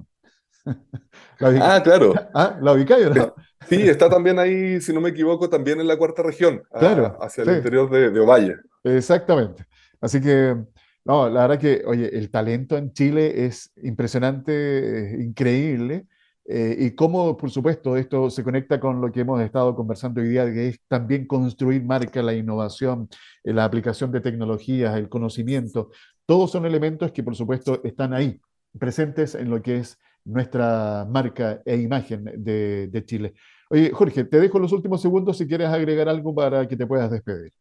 [1.40, 2.14] ah, claro.
[2.34, 2.58] ¿Ah?
[2.61, 3.34] ¿La ubicáis no?
[3.68, 7.44] Sí, está también ahí, si no me equivoco, también en la cuarta región, claro, hacia
[7.44, 8.56] el interior de, de, Ovalle.
[8.84, 9.64] Exactamente.
[10.00, 10.56] Así que
[11.04, 16.06] No, la verdad que, oye, el talento en Chile es impresionante, es increíble.
[16.46, 20.28] eh, y cómo, por supuesto, esto se conecta con lo que hemos estado conversando hoy
[20.28, 23.08] día, que es también construir marca, la innovación,
[23.44, 25.90] eh, la aplicación de tecnologías, el conocimiento.
[26.26, 28.40] Todos son elementos que, por supuesto, están ahí,
[28.78, 33.34] presentes en lo que es nuestra marca e imagen de, de Chile.
[33.68, 37.10] Oye, Jorge, te dejo los últimos segundos si quieres agregar algo para que te puedas
[37.10, 37.52] despedir.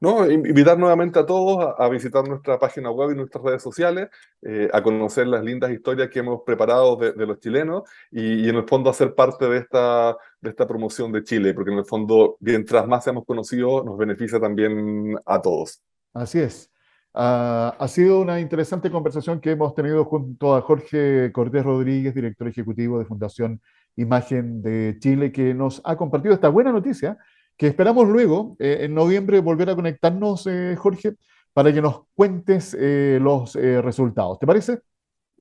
[0.00, 4.08] No, invitar nuevamente a todos a, a visitar nuestra página web y nuestras redes sociales,
[4.42, 8.48] eh, a conocer las lindas historias que hemos preparado de, de los chilenos y, y,
[8.48, 11.84] en el fondo hacer parte de esta, de esta promoción de Chile, porque en el
[11.84, 15.82] fondo, mientras más seamos conocidos, nos beneficia también a todos.
[16.14, 16.70] Así es.
[17.18, 22.46] Uh, ha sido una interesante conversación que hemos tenido junto a Jorge Cortés Rodríguez, director
[22.46, 23.60] ejecutivo de Fundación
[23.96, 27.18] Imagen de Chile, que nos ha compartido esta buena noticia
[27.56, 31.16] que esperamos luego, eh, en noviembre, volver a conectarnos, eh, Jorge,
[31.52, 34.38] para que nos cuentes eh, los eh, resultados.
[34.38, 34.78] ¿Te parece?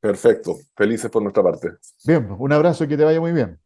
[0.02, 1.74] Perfecto, felices por nuestra parte.
[2.04, 3.60] Bien, un abrazo y que te vaya muy bien.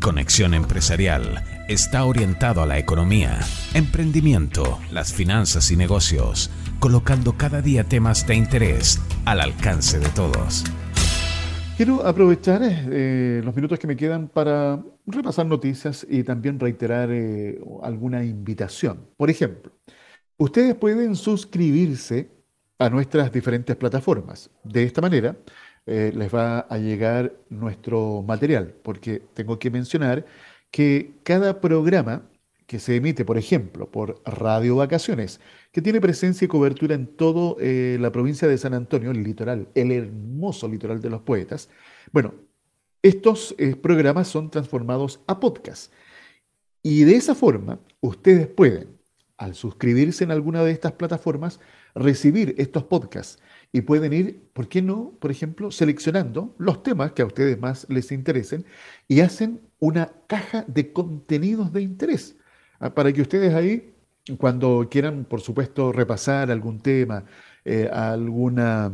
[0.00, 3.38] Conexión Empresarial está orientado a la economía,
[3.74, 10.64] emprendimiento, las finanzas y negocios, colocando cada día temas de interés al alcance de todos.
[11.76, 17.60] Quiero aprovechar eh, los minutos que me quedan para repasar noticias y también reiterar eh,
[17.82, 19.06] alguna invitación.
[19.16, 19.72] Por ejemplo,
[20.38, 22.30] ustedes pueden suscribirse
[22.80, 24.50] a nuestras diferentes plataformas.
[24.64, 25.36] De esta manera
[25.86, 30.24] eh, les va a llegar nuestro material, porque tengo que mencionar
[30.70, 32.22] que cada programa
[32.66, 35.40] que se emite, por ejemplo, por Radio Vacaciones,
[35.72, 39.68] que tiene presencia y cobertura en toda eh, la provincia de San Antonio, el litoral,
[39.74, 41.68] el hermoso litoral de los poetas,
[42.12, 42.32] bueno,
[43.02, 45.92] estos eh, programas son transformados a podcast.
[46.82, 48.98] Y de esa forma, ustedes pueden,
[49.36, 51.60] al suscribirse en alguna de estas plataformas,
[51.94, 53.38] recibir estos podcasts
[53.72, 55.12] y pueden ir, ¿por qué no?
[55.20, 58.64] Por ejemplo, seleccionando los temas que a ustedes más les interesen
[59.06, 62.36] y hacen una caja de contenidos de interés
[62.80, 63.94] ah, para que ustedes ahí,
[64.38, 67.24] cuando quieran, por supuesto, repasar algún tema,
[67.64, 68.92] eh, alguna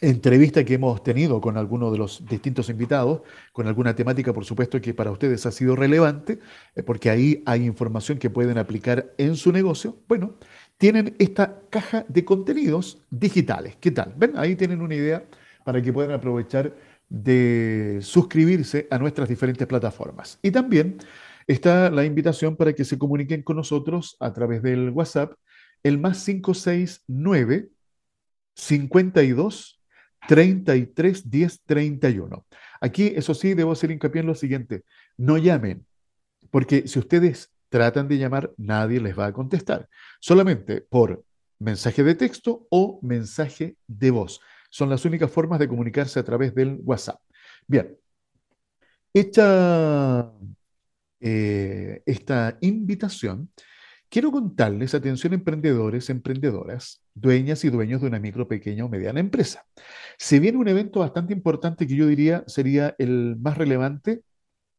[0.00, 4.80] entrevista que hemos tenido con alguno de los distintos invitados, con alguna temática, por supuesto,
[4.80, 6.38] que para ustedes ha sido relevante,
[6.74, 9.96] eh, porque ahí hay información que pueden aplicar en su negocio.
[10.06, 10.34] Bueno,
[10.78, 13.76] tienen esta caja de contenidos digitales.
[13.80, 14.14] ¿Qué tal?
[14.16, 14.32] ¿Ven?
[14.36, 15.24] Ahí tienen una idea
[15.64, 16.74] para que puedan aprovechar
[17.08, 20.38] de suscribirse a nuestras diferentes plataformas.
[20.40, 20.98] Y también
[21.46, 25.34] está la invitación para que se comuniquen con nosotros a través del WhatsApp,
[25.82, 27.70] el más 569
[28.54, 29.80] 52
[30.28, 32.46] 33 10 31.
[32.80, 34.84] Aquí, eso sí, debo hacer hincapié en lo siguiente,
[35.16, 35.86] no llamen,
[36.50, 39.88] porque si ustedes tratan de llamar, nadie les va a contestar.
[40.20, 41.24] Solamente por
[41.58, 44.40] mensaje de texto o mensaje de voz.
[44.70, 47.20] Son las únicas formas de comunicarse a través del WhatsApp.
[47.66, 47.96] Bien,
[49.12, 50.30] hecha
[51.20, 53.50] eh, esta invitación,
[54.08, 59.64] quiero contarles, atención emprendedores, emprendedoras, dueñas y dueños de una micro, pequeña o mediana empresa.
[60.18, 64.22] Se viene un evento bastante importante que yo diría sería el más relevante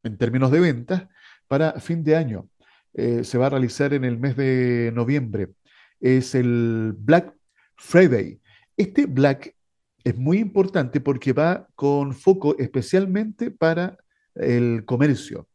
[0.03, 1.07] en términos de ventas
[1.47, 2.49] para fin de año
[2.93, 5.49] eh, se va a realizar en el mes de noviembre.
[5.99, 7.33] Es el Black
[7.75, 8.39] Friday.
[8.77, 9.55] Este Black
[10.03, 13.97] es muy importante porque va con foco especialmente para
[14.35, 15.47] el comercio,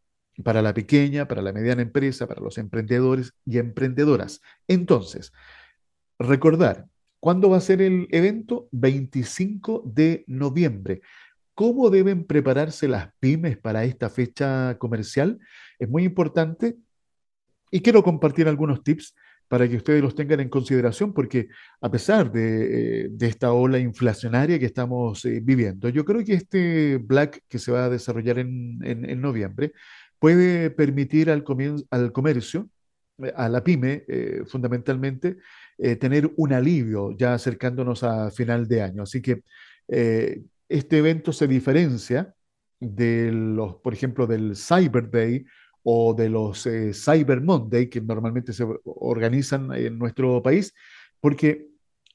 [0.43, 4.41] para la pequeña, para la mediana empresa, para los emprendedores y emprendedoras.
[4.69, 5.33] Entonces,
[6.19, 6.87] recordar,
[7.21, 8.69] ¿cuándo va a ser el evento?
[8.73, 11.01] 25 de noviembre.
[11.55, 15.39] ¿Cómo deben prepararse las pymes para esta fecha comercial?
[15.79, 16.77] Es muy importante
[17.75, 19.17] y quiero compartir algunos tips
[19.49, 21.49] para que ustedes los tengan en consideración, porque
[21.81, 26.99] a pesar de, eh, esta ola inflacionaria que estamos eh, viviendo, yo creo que este
[26.99, 29.73] Black que se va a desarrollar en, en, noviembre
[30.21, 31.45] puede permitir al,
[31.91, 32.71] al comercio,
[33.21, 34.05] eh, a la pyme
[34.47, 35.39] fundamentalmente,
[35.99, 39.03] tener un alivio ya acercándonos a final de año.
[39.03, 39.43] Así que
[39.89, 42.33] este evento se diferencia
[42.79, 45.45] de los, por ejemplo, del Cyber Day
[45.85, 50.75] o de los eh, Cyber Monday que normalmente se organizan en nuestro país,
[51.21, 51.69] porque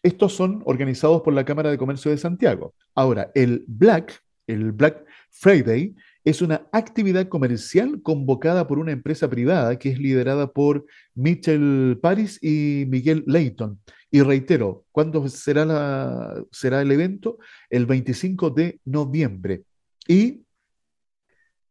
[0.03, 2.73] estos son organizados por la Cámara de Comercio de Santiago.
[2.95, 9.77] Ahora, el Black, el Black Friday, es una actividad comercial convocada por una empresa privada
[9.77, 13.79] que es liderada por Mitchell Paris y Miguel Leighton.
[14.11, 17.37] Y reitero, ¿cuándo será, la, será el evento?
[17.69, 19.63] El 25 de noviembre.
[20.07, 20.41] Y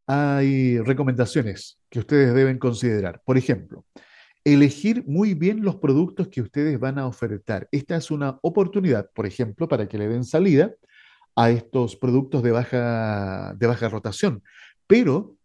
[0.09, 3.21] hay recomendaciones que ustedes deben considerar.
[3.27, 3.85] Por ejemplo,
[4.43, 7.69] elegir muy bien los productos que ustedes van a ofertar.
[7.71, 10.73] Esta es una oportunidad, por ejemplo, para que le den salida
[11.37, 14.43] a estos productos de baja, de baja rotación,
[14.87, 15.37] pero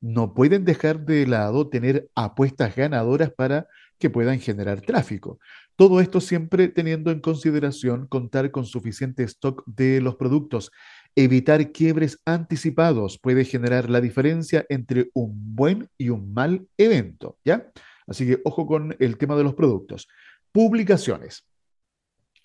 [0.00, 5.38] no pueden dejar de lado tener apuestas ganadoras para que puedan generar tráfico.
[5.76, 10.72] Todo esto siempre teniendo en consideración contar con suficiente stock de los productos.
[11.16, 17.70] Evitar quiebres anticipados puede generar la diferencia entre un buen y un mal evento, ¿ya?
[18.06, 20.08] Así que ojo con el tema de los productos.
[20.52, 21.44] Publicaciones.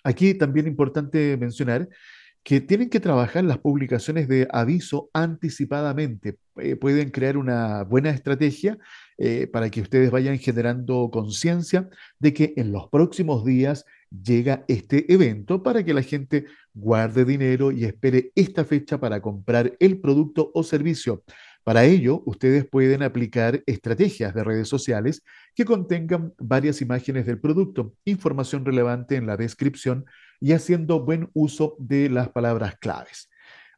[0.02, 1.88] Aquí también importante mencionar
[2.44, 6.36] que tienen que trabajar las publicaciones de aviso anticipadamente.
[6.56, 8.78] Eh, pueden crear una buena estrategia
[9.16, 11.88] eh, para que ustedes vayan generando conciencia
[12.18, 17.72] de que en los próximos días llega este evento para que la gente guarde dinero
[17.72, 21.24] y espere esta fecha para comprar el producto o servicio.
[21.64, 25.22] Para ello, ustedes pueden aplicar estrategias de redes sociales
[25.54, 30.04] que contengan varias imágenes del producto, información relevante en la descripción
[30.44, 33.30] y haciendo buen uso de las palabras claves.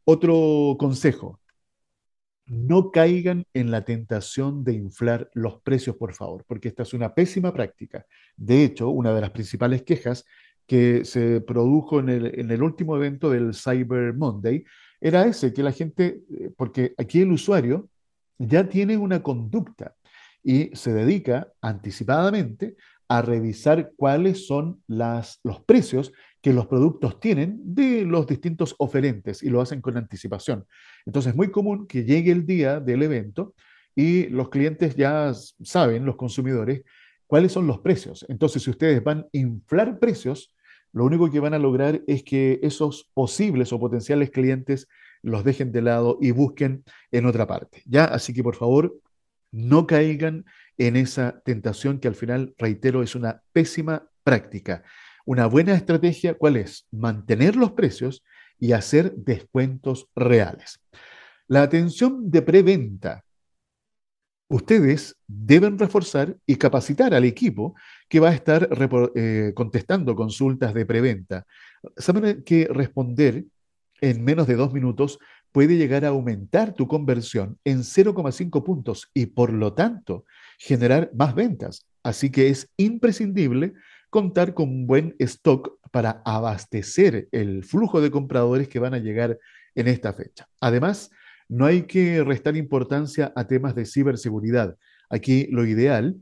[0.02, 1.38] Otro consejo,
[2.44, 7.14] no caigan en la tentación de inflar los precios, por favor, porque esta es una
[7.14, 8.04] pésima práctica.
[8.36, 10.24] De hecho, una de las principales quejas
[10.66, 14.64] que se produjo en el, en el último evento del Cyber Monday
[15.00, 17.88] era ese, que la gente, eh, porque aquí el usuario
[18.38, 19.94] ya tiene una conducta
[20.42, 22.74] y se dedica anticipadamente
[23.08, 26.12] a revisar cuáles son las, los precios
[26.46, 30.64] que los productos tienen de los distintos oferentes y lo hacen con anticipación.
[31.04, 33.56] Entonces es muy común que llegue el día del evento
[33.96, 35.32] y los clientes ya
[35.64, 36.84] saben, los consumidores,
[37.26, 38.24] cuáles son los precios.
[38.28, 40.54] Entonces si ustedes van a inflar precios,
[40.92, 44.86] lo único que van a lograr es que esos posibles o potenciales clientes
[45.22, 47.82] los dejen de lado y busquen en otra parte.
[47.86, 48.04] ¿Ya?
[48.04, 48.96] Así que por favor,
[49.50, 50.44] no caigan
[50.78, 54.84] en esa tentación que al final, reitero, es una pésima práctica.
[55.26, 56.86] Una buena estrategia, ¿cuál es?
[56.92, 58.22] Mantener los precios
[58.60, 60.80] y hacer descuentos reales.
[61.48, 63.24] La atención de preventa.
[64.48, 67.74] Ustedes deben reforzar y capacitar al equipo
[68.08, 68.68] que va a estar
[69.16, 71.44] eh, contestando consultas de preventa.
[71.96, 73.44] Saben que responder
[74.00, 75.18] en menos de dos minutos
[75.50, 80.24] puede llegar a aumentar tu conversión en 0,5 puntos y por lo tanto
[80.56, 81.84] generar más ventas.
[82.04, 83.72] Así que es imprescindible
[84.16, 89.38] contar con un buen stock para abastecer el flujo de compradores que van a llegar
[89.74, 90.48] en esta fecha.
[90.58, 91.10] Además,
[91.50, 94.78] no hay que restar importancia a temas de ciberseguridad.
[95.10, 96.16] Aquí lo ideal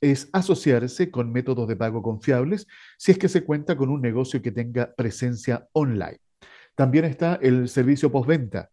[0.00, 2.66] es asociarse con métodos de pago confiables
[2.96, 6.20] si es que se cuenta con un negocio que tenga presencia online.
[6.74, 8.70] También está el servicio postventa.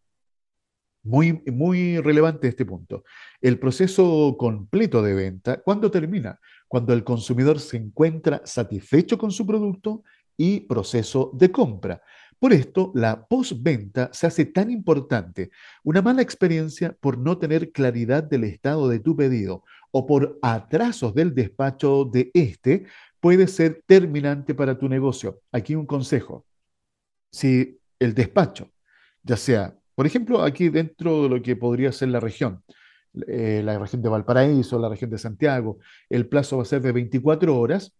[1.03, 3.03] Muy, muy relevante este punto.
[3.41, 6.39] El proceso completo de venta, ¿cuándo termina?
[6.73, 10.03] Cuando el consumidor se encuentra satisfecho con su producto
[10.35, 12.01] y proceso de compra.
[12.39, 15.51] Por esto, la postventa se hace tan importante.
[15.83, 21.13] Una mala experiencia por no tener claridad del estado de tu pedido o por atrasos
[21.13, 22.87] del despacho de este
[23.19, 25.41] puede ser terminante para tu negocio.
[25.51, 26.43] Aquí un consejo.
[27.31, 28.71] Si el despacho,
[29.21, 32.63] ya sea, por ejemplo, aquí dentro de lo que podría ser la región,
[33.27, 36.91] eh, la región de Valparaíso, la región de Santiago, el plazo va a ser de
[36.91, 37.93] 24 horas,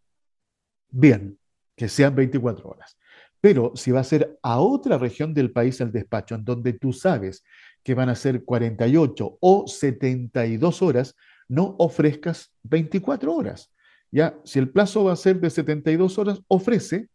[0.90, 1.38] bien,
[1.76, 2.98] que sean 24 horas.
[3.40, 6.94] Pero si va a ser a otra región del país el despacho, en donde tú
[6.94, 7.44] sabes
[7.84, 11.16] que van a ser 48 o 72 horas,
[11.48, 13.72] no ofrezcas 24 horas.
[14.12, 17.10] Ya, si el plazo va a ser de 72 horas, ofrece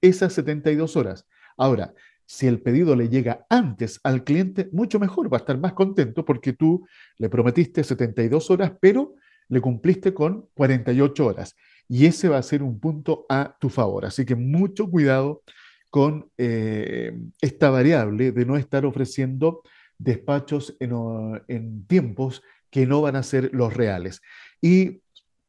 [0.00, 1.26] esas 72 horas.
[1.56, 1.92] Ahora,
[2.30, 6.26] si el pedido le llega antes al cliente, mucho mejor, va a estar más contento
[6.26, 9.14] porque tú le prometiste 72 horas, pero
[9.48, 11.56] le cumpliste con 48 horas.
[11.88, 14.04] Y ese va a ser un punto a tu favor.
[14.04, 15.42] Así que mucho cuidado
[15.88, 19.62] con eh, esta variable de no estar ofreciendo
[19.96, 24.20] despachos en, tiempos que no van a ser los reales.
[24.60, 25.00] Y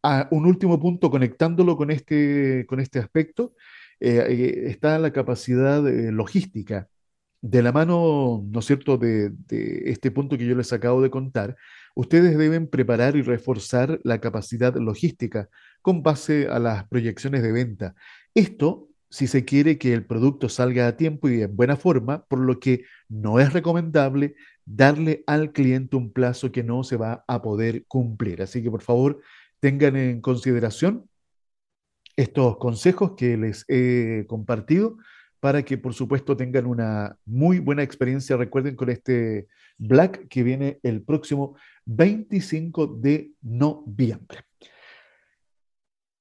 [0.02, 3.54] a un último punto, conectándolo con este, con este aspecto,
[4.00, 6.88] eh, eh, está la capacidad eh, logística.
[7.42, 9.32] De la mano, ¿no es cierto?, de,
[9.86, 11.56] este punto que yo les acabo de contar,
[11.96, 15.50] ustedes deben preparar y reforzar la capacidad logística
[15.82, 17.96] con base a las proyecciones de venta.
[18.34, 22.40] Esto si se quiere que el producto salga a tiempo y en buena forma, por
[22.40, 24.36] lo que no es recomendable
[24.66, 28.42] darle al cliente un plazo que no se va a poder cumplir.
[28.42, 29.20] Así que por favor
[29.60, 31.09] tengan en consideración
[32.20, 34.98] estos consejos que les he compartido
[35.40, 38.36] para que por supuesto tengan una muy buena experiencia.
[38.36, 39.48] Recuerden con este
[39.78, 41.56] Black que viene el próximo
[41.86, 44.40] 25 de noviembre.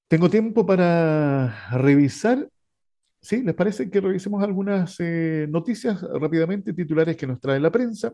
[0.07, 2.49] Tengo tiempo para revisar.
[3.21, 3.43] ¿Sí?
[3.43, 8.13] ¿Les parece que revisemos algunas eh, noticias rápidamente, titulares que nos trae la prensa?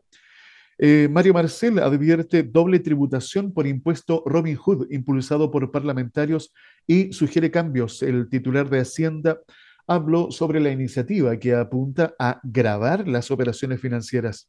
[0.78, 6.52] Eh, Mario Marcel advierte doble tributación por impuesto Robin Hood impulsado por parlamentarios
[6.86, 8.02] y sugiere cambios.
[8.02, 9.38] El titular de Hacienda
[9.86, 14.48] habló sobre la iniciativa que apunta a grabar las operaciones financieras.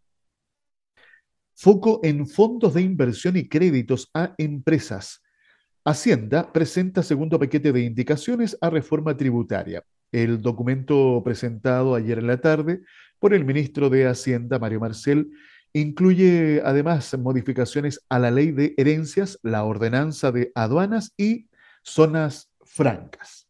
[1.54, 5.22] Foco en fondos de inversión y créditos a empresas.
[5.86, 9.84] Hacienda presenta segundo paquete de indicaciones a reforma tributaria.
[10.12, 12.82] El documento presentado ayer en la tarde
[13.20, 15.30] por el ministro de Hacienda, Mario Marcel,
[15.76, 21.50] incluye además modificaciones a la ley de herencias, la ordenanza de aduanas y
[21.84, 23.50] zonas francas.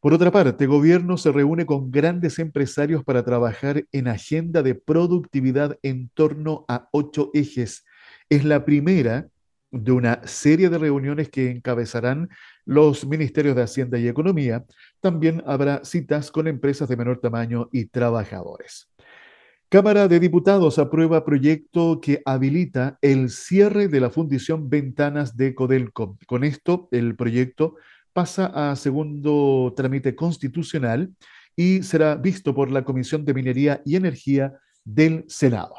[0.00, 4.74] Por otra parte, el gobierno se reúne con grandes empresarios para trabajar en agenda de
[4.74, 7.84] productividad en torno a ocho ejes.
[8.28, 9.28] Es la primera
[9.70, 12.30] de una serie de reuniones que encabezarán
[12.64, 14.64] los ministerios de Hacienda y Economía.
[15.00, 18.88] También habrá citas con empresas de menor tamaño y trabajadores.
[19.70, 26.16] Cámara de Diputados aprueba proyecto que habilita el cierre de la fundición Ventanas de Codelco.
[26.26, 27.74] Con esto, el proyecto
[28.14, 31.12] pasa a segundo trámite constitucional
[31.54, 34.54] y será visto por la Comisión de Minería y Energía
[34.84, 35.74] del Senado.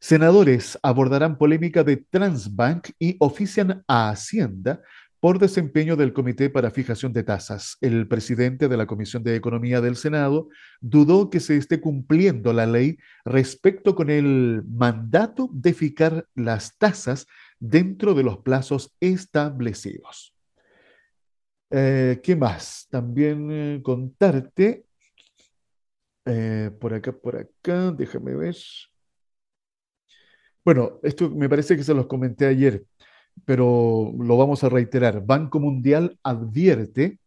[0.00, 4.80] Senadores abordarán polémica de Transbank y ofician a Hacienda
[5.20, 7.76] por desempeño del Comité para Fijación de Tasas.
[7.82, 10.48] El presidente de la Comisión de Economía del Senado
[10.80, 12.96] dudó que se esté cumpliendo la ley
[13.26, 17.26] respecto con el mandato de fijar las tasas
[17.58, 20.34] dentro de los plazos establecidos.
[21.70, 22.88] Eh, ¿Qué más?
[22.90, 24.86] También eh, contarte,
[26.24, 28.56] eh, por acá, por acá, déjame ver.
[30.64, 32.84] Bueno, esto me parece que se los comenté ayer,
[33.44, 35.24] pero lo vamos a reiterar.
[35.24, 37.18] Banco Mundial advierte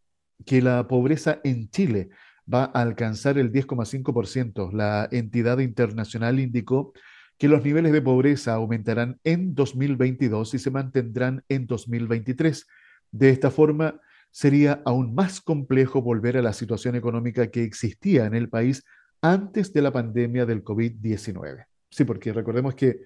[0.44, 2.10] que la pobreza en Chile
[2.52, 4.72] va a alcanzar el 10,5%.
[4.72, 6.92] La entidad internacional indicó
[7.38, 12.66] que los niveles de pobreza aumentarán en 2022 y se mantendrán en 2023.
[13.10, 14.00] De esta forma,
[14.30, 18.84] sería aún más complejo volver a la situación económica que existía en el país
[19.22, 21.66] antes de la pandemia del COVID-19.
[21.88, 22.98] Sí, porque recordemos que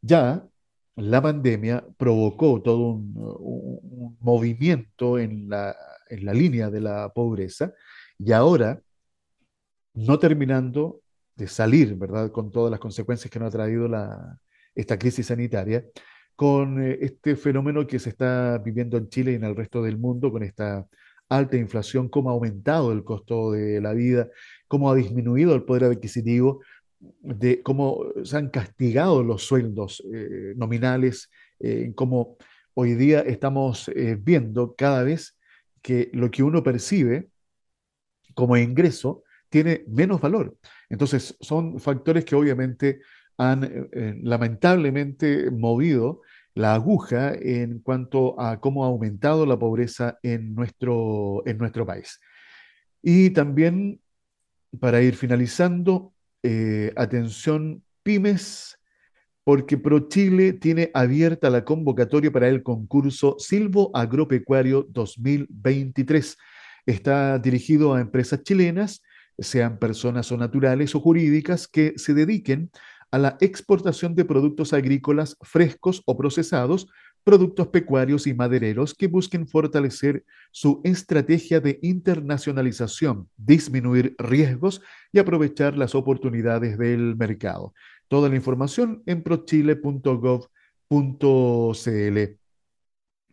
[0.00, 0.46] ya
[0.98, 5.74] la pandemia provocó todo un, movimiento en la,
[6.08, 7.72] en la línea de la pobreza
[8.18, 8.80] y ahora,
[9.94, 11.00] no terminando
[11.36, 13.88] de salir, ¿verdad?, con todas las consecuencias que nos ha traído
[14.74, 15.84] esta crisis sanitaria,
[16.34, 19.98] con eh, este fenómeno que se está viviendo en Chile y en el resto del
[19.98, 20.86] mundo, con esta
[21.28, 24.28] alta inflación, cómo ha aumentado el costo de la vida,
[24.66, 26.60] cómo ha disminuido el poder adquisitivo,
[27.00, 31.30] de cómo se han castigado los sueldos eh, nominales,
[31.60, 32.36] eh, cómo
[32.74, 35.36] hoy día estamos eh, viendo cada vez
[35.82, 37.28] que lo que uno percibe
[38.34, 40.56] como ingreso tiene menos valor.
[40.88, 43.00] Entonces, son factores que obviamente
[43.38, 43.88] han
[44.22, 46.22] lamentablemente movido
[46.54, 52.20] la aguja en cuanto a cómo ha aumentado la pobreza en nuestro, en nuestro país.
[53.00, 54.00] Y también,
[54.80, 56.12] para ir finalizando,
[56.50, 58.78] eh, atención pymes,
[59.44, 66.38] porque ProChile tiene abierta la convocatoria para el concurso Silvo Agropecuario 2023.
[66.86, 69.02] Está dirigido a empresas chilenas,
[69.38, 72.70] sean personas o naturales o jurídicas, que se dediquen
[73.10, 76.86] a la exportación de productos agrícolas frescos o procesados
[77.28, 84.80] productos pecuarios y madereros que busquen fortalecer su estrategia de internacionalización, disminuir riesgos
[85.12, 87.74] y aprovechar las oportunidades del mercado.
[88.08, 92.18] Toda la información en prochile.gov.cl.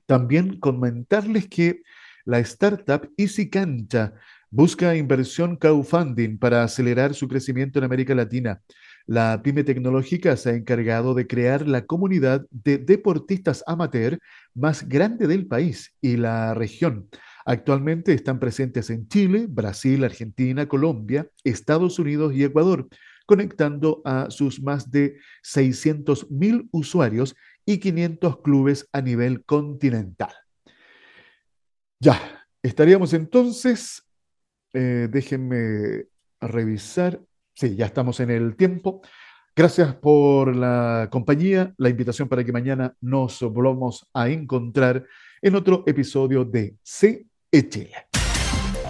[0.06, 1.82] También comentarles que
[2.26, 4.14] la startup Easy Cancha
[4.50, 8.62] busca inversión crowdfunding para acelerar su crecimiento en América Latina.
[9.08, 14.18] La pyme tecnológica se ha encargado de crear la comunidad de deportistas amateur
[14.56, 17.08] más grande del país y la región.
[17.46, 22.88] Actualmente están presentes en Chile, Brasil, Argentina, Colombia, Estados Unidos y Ecuador,
[23.28, 30.34] conectando a sus más de 600.000 usuarios y 500 clubes a nivel continental.
[32.00, 32.20] Ya,
[32.64, 34.04] estaríamos entonces,
[34.74, 36.06] eh, déjenme
[36.42, 37.22] revisar
[37.56, 39.02] Sí, ya estamos en el tiempo.
[39.56, 45.06] Gracias por la compañía, la invitación para que mañana nos volvamos a encontrar
[45.42, 47.26] en otro episodio de CE
[47.70, 47.94] Chile.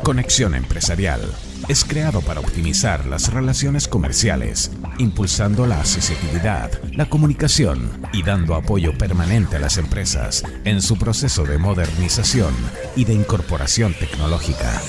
[0.04, 1.22] Conexión Empresarial
[1.68, 8.96] es creado para optimizar las relaciones comerciales, impulsando la asociatividad, la comunicación y dando apoyo
[8.98, 12.54] permanente a las empresas en su proceso de modernización
[12.96, 14.80] y de incorporación tecnológica.